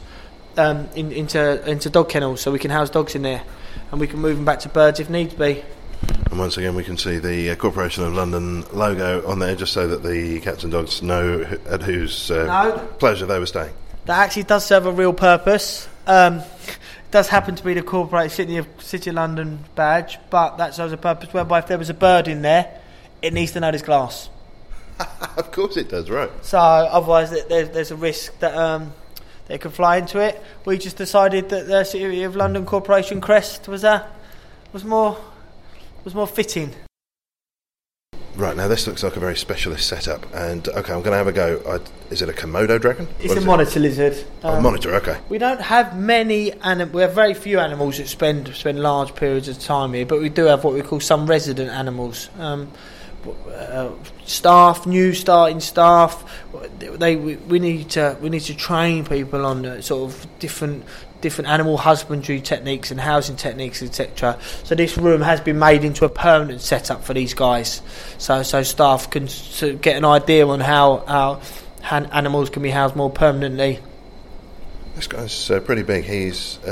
[0.56, 3.42] um, in, into into dog kennels, so we can house dogs in there,
[3.90, 5.62] and we can move them back to birds if needs be.
[6.30, 9.72] And once again, we can see the uh, Corporation of London logo on there, just
[9.72, 12.78] so that the cats and dogs know at whose uh, No.
[12.98, 13.72] pleasure they were staying.
[14.06, 15.88] That actually does serve a real purpose.
[16.06, 20.56] Um, it does happen to be the corporate City of City of London badge, but
[20.58, 22.80] that serves a purpose whereby if there was a bird in there,
[23.22, 24.30] it needs to know there's glass.
[25.36, 26.30] of course it does, right?
[26.42, 28.92] So otherwise, there's there's a risk that um,
[29.50, 30.40] they could fly into it.
[30.64, 34.06] We just decided that the City of London Corporation crest was uh,
[34.72, 35.18] was more
[36.04, 36.72] was more fitting.
[38.36, 41.26] Right, now this looks like a very specialist setup, and okay, I'm going to have
[41.26, 41.60] a go.
[41.66, 43.08] I, is it a Komodo dragon?
[43.18, 43.46] It's a is it?
[43.46, 44.24] monitor lizard.
[44.44, 45.18] Oh, Um, monitor, okay.
[45.28, 49.48] We don't have many, and we have very few animals that spend spend large periods
[49.48, 50.06] of time here.
[50.06, 52.30] But we do have what we call some resident animals.
[52.38, 52.70] Um,
[53.26, 53.90] uh,
[54.24, 56.24] staff, new starting staff.
[56.78, 60.84] They we, we need to we need to train people on uh, sort of different
[61.20, 64.38] different animal husbandry techniques and housing techniques, etc.
[64.64, 67.82] So this room has been made into a permanent setup for these guys.
[68.18, 71.40] So so staff can sort of get an idea on how how
[71.82, 73.80] han- animals can be housed more permanently.
[74.96, 76.04] This guy's uh, pretty big.
[76.04, 76.70] He's uh,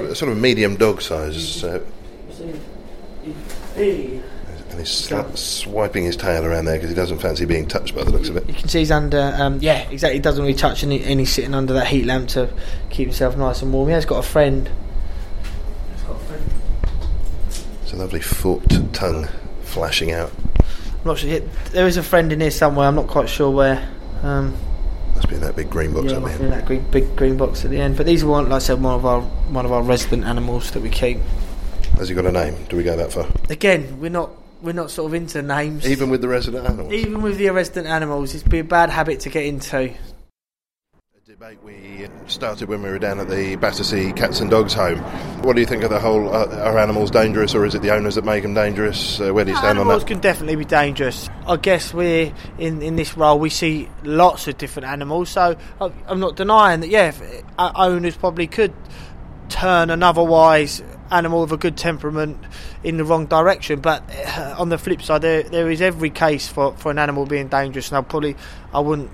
[0.00, 1.80] a, a sort of medium dog size, uh,
[4.70, 4.90] and he's
[5.38, 8.36] swiping his tail around there because he doesn't fancy being touched by the looks of
[8.36, 8.46] it.
[8.48, 10.18] You can see he's under, um, yeah, exactly.
[10.18, 12.52] He doesn't really touch, and, he, and he's sitting under that heat lamp to
[12.88, 13.88] keep himself nice and warm.
[13.88, 14.70] He has got a friend.
[17.82, 19.28] It's a lovely forked tongue
[19.62, 20.30] flashing out.
[20.58, 21.40] I'm not sure.
[21.72, 22.86] There is a friend in here somewhere.
[22.86, 23.88] I'm not quite sure where.
[24.22, 24.54] Um,
[25.16, 26.38] Must be in that big green box yeah, there.
[26.38, 27.96] be in that green, big green box at the end.
[27.96, 30.70] But these are one, like I said, one of our one of our resident animals
[30.72, 31.18] that we keep.
[31.96, 32.54] Has he got a name?
[32.68, 33.26] Do we go that far?
[33.48, 34.30] Again, we're not
[34.62, 35.88] we're not sort of into names.
[35.88, 36.92] Even with the resident animals?
[36.92, 39.78] Even with the resident animals, it's be a bad habit to get into.
[39.78, 39.96] A
[41.26, 44.98] debate we started when we were down at the Battersea Cats and Dogs home.
[45.42, 46.28] What do you think of the whole?
[46.28, 49.20] Uh, are animals dangerous, or is it the owners that make them dangerous?
[49.20, 49.92] Uh, where do you stand on that?
[49.92, 51.28] Animals can definitely be dangerous.
[51.46, 53.38] I guess we're in, in this role.
[53.38, 56.88] We see lots of different animals, so I'm not denying that.
[56.88, 57.12] Yeah,
[57.58, 58.74] uh, owners probably could
[59.48, 62.38] turn an otherwise animal with a good temperament
[62.84, 63.80] in the wrong direction.
[63.80, 67.26] But uh, on the flip side, there there is every case for, for an animal
[67.26, 68.36] being dangerous, and I probably
[68.72, 69.10] I wouldn't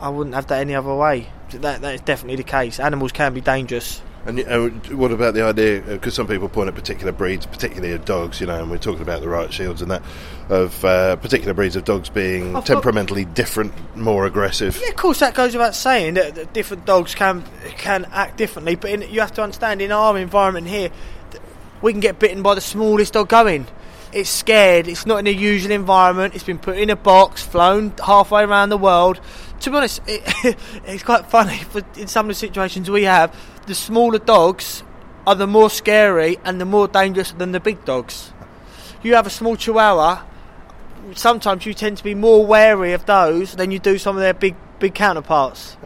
[0.00, 1.28] I wouldn't have that any other way.
[1.50, 2.80] That that is definitely the case.
[2.80, 4.02] Animals can be dangerous.
[4.26, 5.80] And uh, what about the idea?
[5.82, 9.02] Because some people point at particular breeds, particularly of dogs, you know, and we're talking
[9.02, 10.02] about the riot shields and that
[10.48, 14.80] of uh, particular breeds of dogs being I've got- temperamentally different, more aggressive.
[14.82, 17.44] Yeah, of course, that goes without saying that, different dogs can
[17.78, 18.74] can act differently.
[18.74, 20.90] But in, you have to understand, in our environment here,
[21.82, 23.66] we can get bitten by the smallest dog going.
[24.12, 24.88] It's scared.
[24.88, 26.34] It's not in a usual environment.
[26.34, 29.20] It's been put in a box, flown halfway around the world.
[29.60, 30.22] To be honest, it,
[30.86, 31.60] it's quite funny.
[31.96, 33.34] In some of the situations we have,
[33.66, 34.82] the smaller dogs
[35.26, 38.32] are the more scary and the more dangerous than the big dogs.
[39.02, 40.24] You have a small Chihuahua
[41.14, 44.34] sometimes you tend to be more wary of those than you do some of their
[44.34, 45.76] big big counterparts.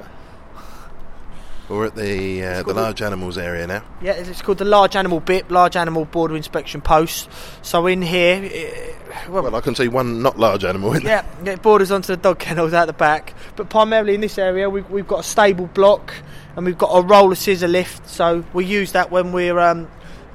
[1.71, 3.85] We're at the uh, the large animals area now.
[4.03, 7.31] Yeah, it's called the large animal BIP, large animal border inspection post.
[7.63, 8.93] So in here, eh,
[9.29, 11.25] well, Well, I can see one not large animal in there.
[11.45, 13.35] yeah, it borders onto the dog kennels out the back.
[13.55, 16.13] But primarily in this area, we've, we've got a stable block
[16.57, 18.09] and we've got a roller scissor lift.
[18.09, 19.89] So we use that when we're um,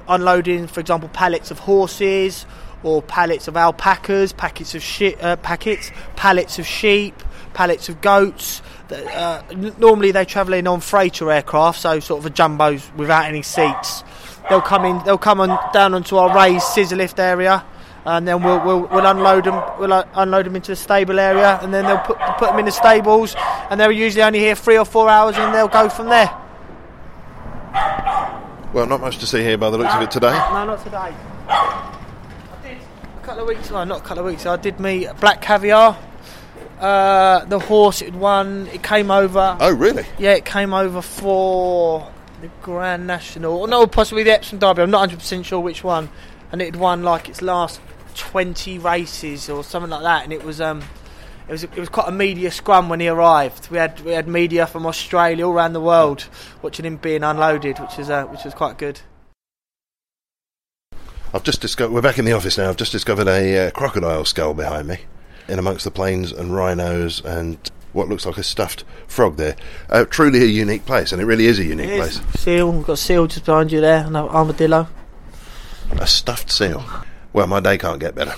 [0.08, 2.46] unloading, for example, pallets of horses
[2.82, 7.22] or pallets of alpacas, packets of shi uh, packets, pallets of sheep,
[7.54, 8.62] pallets of goats.
[8.92, 9.42] Uh,
[9.80, 14.04] normally they travel in on freighter aircraft, so sort of a jumbos without any seats.
[14.50, 15.04] they'll come in.
[15.06, 17.66] They'll come on down onto our raised scissor lift area,
[18.06, 19.62] and then we'll we'll, we'll unload them.
[19.80, 22.66] We'll uh, unload them into the stable area, and then they'll put put them in
[22.66, 23.36] the stables,
[23.70, 26.32] and they're usually only here three or four hours, and they'll go from there.
[28.74, 30.34] Well, not much to see here by the looks of it today.
[30.34, 31.16] No, not today.
[31.48, 33.72] I did a couple of weeks.
[33.72, 34.46] Well, not a couple of weeks.
[34.46, 35.98] I did meet Black Caviar.
[36.80, 38.68] Uh, the horse it won.
[38.68, 39.58] It came over.
[39.60, 40.06] Oh, really?
[40.18, 42.12] Yeah, it came over for
[42.42, 43.58] the Grand National.
[43.58, 44.82] Or no, possibly the Epsom Derby.
[44.82, 46.10] I'm not 100 percent sure which one.
[46.52, 47.80] And it had won like its last
[48.16, 50.24] 20 races or something like that.
[50.24, 50.84] And it was um,
[51.48, 53.70] it was it was quite a media scrum when he arrived.
[53.70, 56.28] We had we had media from Australia all around the world
[56.62, 59.02] watching him being unloaded, which is uh, which was quite good.
[61.34, 61.94] I've just discovered.
[61.94, 62.70] We're back in the office now.
[62.70, 65.00] I've just discovered a uh, crocodile skull behind me,
[65.48, 67.58] in amongst the planes and rhinos and
[67.94, 69.56] what looks like a stuffed frog there.
[69.90, 72.20] Uh, truly a unique place, and it really is a unique It is.
[72.20, 72.42] place.
[72.42, 74.88] Seal, we've got a seal just behind you there, and an armadillo.
[76.00, 76.84] A stuffed seal.
[77.32, 78.34] Well, my day can't get better.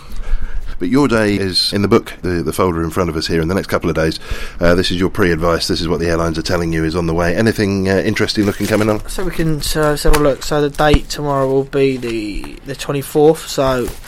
[0.80, 3.42] But your day is in the book, the, the folder in front of us here.
[3.42, 4.20] In the next couple of days,
[4.60, 5.68] uh, this is your pre-advice.
[5.68, 7.36] This is what the airlines are telling you is on the way.
[7.36, 9.08] Anything uh, interesting looking coming on?
[9.10, 10.44] So we can uh, let's have a look.
[10.44, 13.48] So the date tomorrow will be the the 24th.
[13.48, 14.00] So s-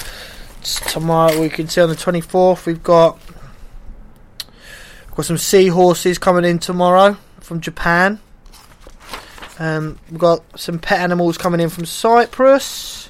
[0.64, 3.20] tomorrow we can see on the 24th we've got
[5.20, 8.20] got some seahorses coming in tomorrow from Japan.
[9.60, 13.10] Um, we've got some pet animals coming in from Cyprus.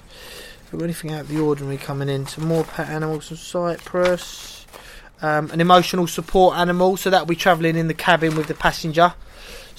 [0.72, 2.26] Got anything out of the ordinary coming in?
[2.26, 4.66] Some more pet animals from Cyprus.
[5.22, 9.14] Um, an emotional support animal, so that'll be travelling in the cabin with the passenger.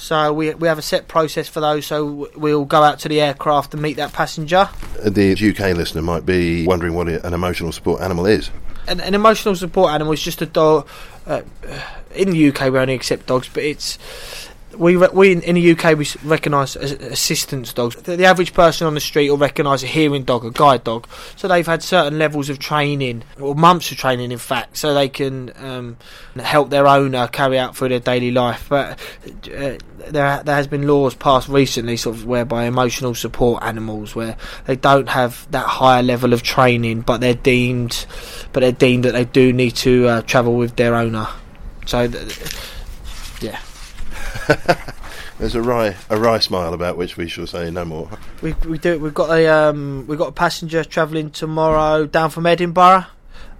[0.00, 1.84] So we we have a set process for those.
[1.84, 4.68] So we'll go out to the aircraft and meet that passenger.
[5.04, 8.50] The UK listener might be wondering what an emotional support animal is.
[8.88, 10.88] An, an emotional support animal is just a dog.
[11.26, 11.42] Uh,
[12.14, 13.98] in the UK, we only accept dogs, but it's
[14.80, 17.96] we re- we in, the UK we recognise as assistance dogs.
[17.96, 21.06] The, the average person on the street will recognise a hearing dog, a guide dog.
[21.36, 25.10] So they've had certain levels of training, or months of training, in fact, so they
[25.10, 25.98] can um,
[26.36, 28.66] help their owner carry out through their daily life.
[28.70, 28.98] But
[29.54, 29.76] uh,
[30.08, 34.76] there there has been laws passed recently, sort of whereby emotional support animals, where they
[34.76, 38.06] don't have that higher level of training, but they're deemed,
[38.54, 41.28] but they're deemed that they do need to uh, travel with their owner.
[41.84, 42.54] So, th-
[43.42, 43.60] yeah.
[45.38, 48.10] There's a wry, a wry smile about which we shall say no more.
[48.42, 52.46] We we do we've got a um we've got a passenger travelling tomorrow down from
[52.46, 53.06] Edinburgh.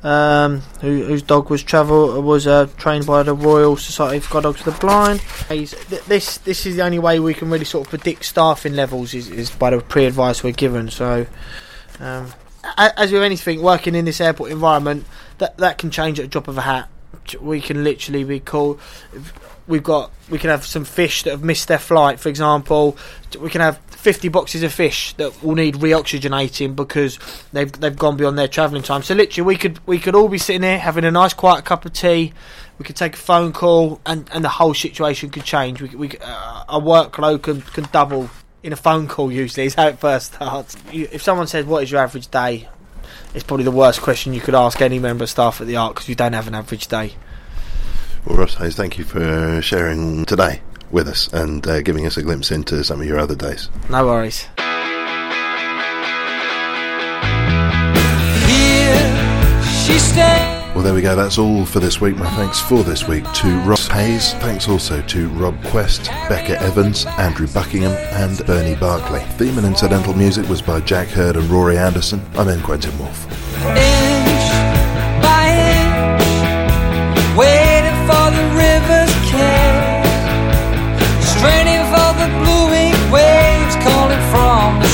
[0.03, 4.43] Um, who, whose dog was travel was uh, trained by the Royal Society for Guide
[4.45, 5.21] Dogs of the Blind.
[5.51, 8.75] He's, th- this this is the only way we can really sort of predict staffing
[8.75, 10.89] levels is, is by the pre-advice we're given.
[10.91, 11.27] So,
[11.99, 12.33] um,
[12.79, 15.05] as with anything, working in this airport environment,
[15.37, 16.89] that that can change at a drop of a hat.
[17.39, 18.81] We can literally be called.
[19.71, 22.97] We've got we can have some fish that have missed their flight, for example.
[23.39, 27.19] We can have 50 boxes of fish that will need reoxygenating because
[27.53, 29.03] they've they've gone beyond their travelling time.
[29.03, 31.85] So literally, we could we could all be sitting here having a nice quiet cup
[31.85, 32.33] of tea.
[32.79, 35.83] We could take a phone call, and, and the whole situation could change.
[35.83, 38.29] We, we uh, our workload can can double
[38.63, 39.31] in a phone call.
[39.31, 40.77] Usually, is how it first starts.
[40.91, 42.69] You, if someone says, "What is your average day?"
[43.33, 45.95] It's probably the worst question you could ask any member of staff at the Ark
[45.95, 47.15] because you don't have an average day.
[48.25, 50.61] Well, Ross Hayes, thank you for sharing today
[50.91, 53.71] with us and uh, giving us a glimpse into some of your other days.
[53.89, 54.47] No worries.
[60.75, 61.15] Well, there we go.
[61.15, 62.17] That's all for this week.
[62.17, 64.33] My thanks for this week to Ross Hayes.
[64.35, 69.23] Thanks also to Rob Quest, Becca Evans, Andrew Buckingham, and Bernie Barclay.
[69.37, 72.23] Theme and incidental music was by Jack Hurd and Rory Anderson.
[72.35, 73.27] I'm N Quentin Woolf.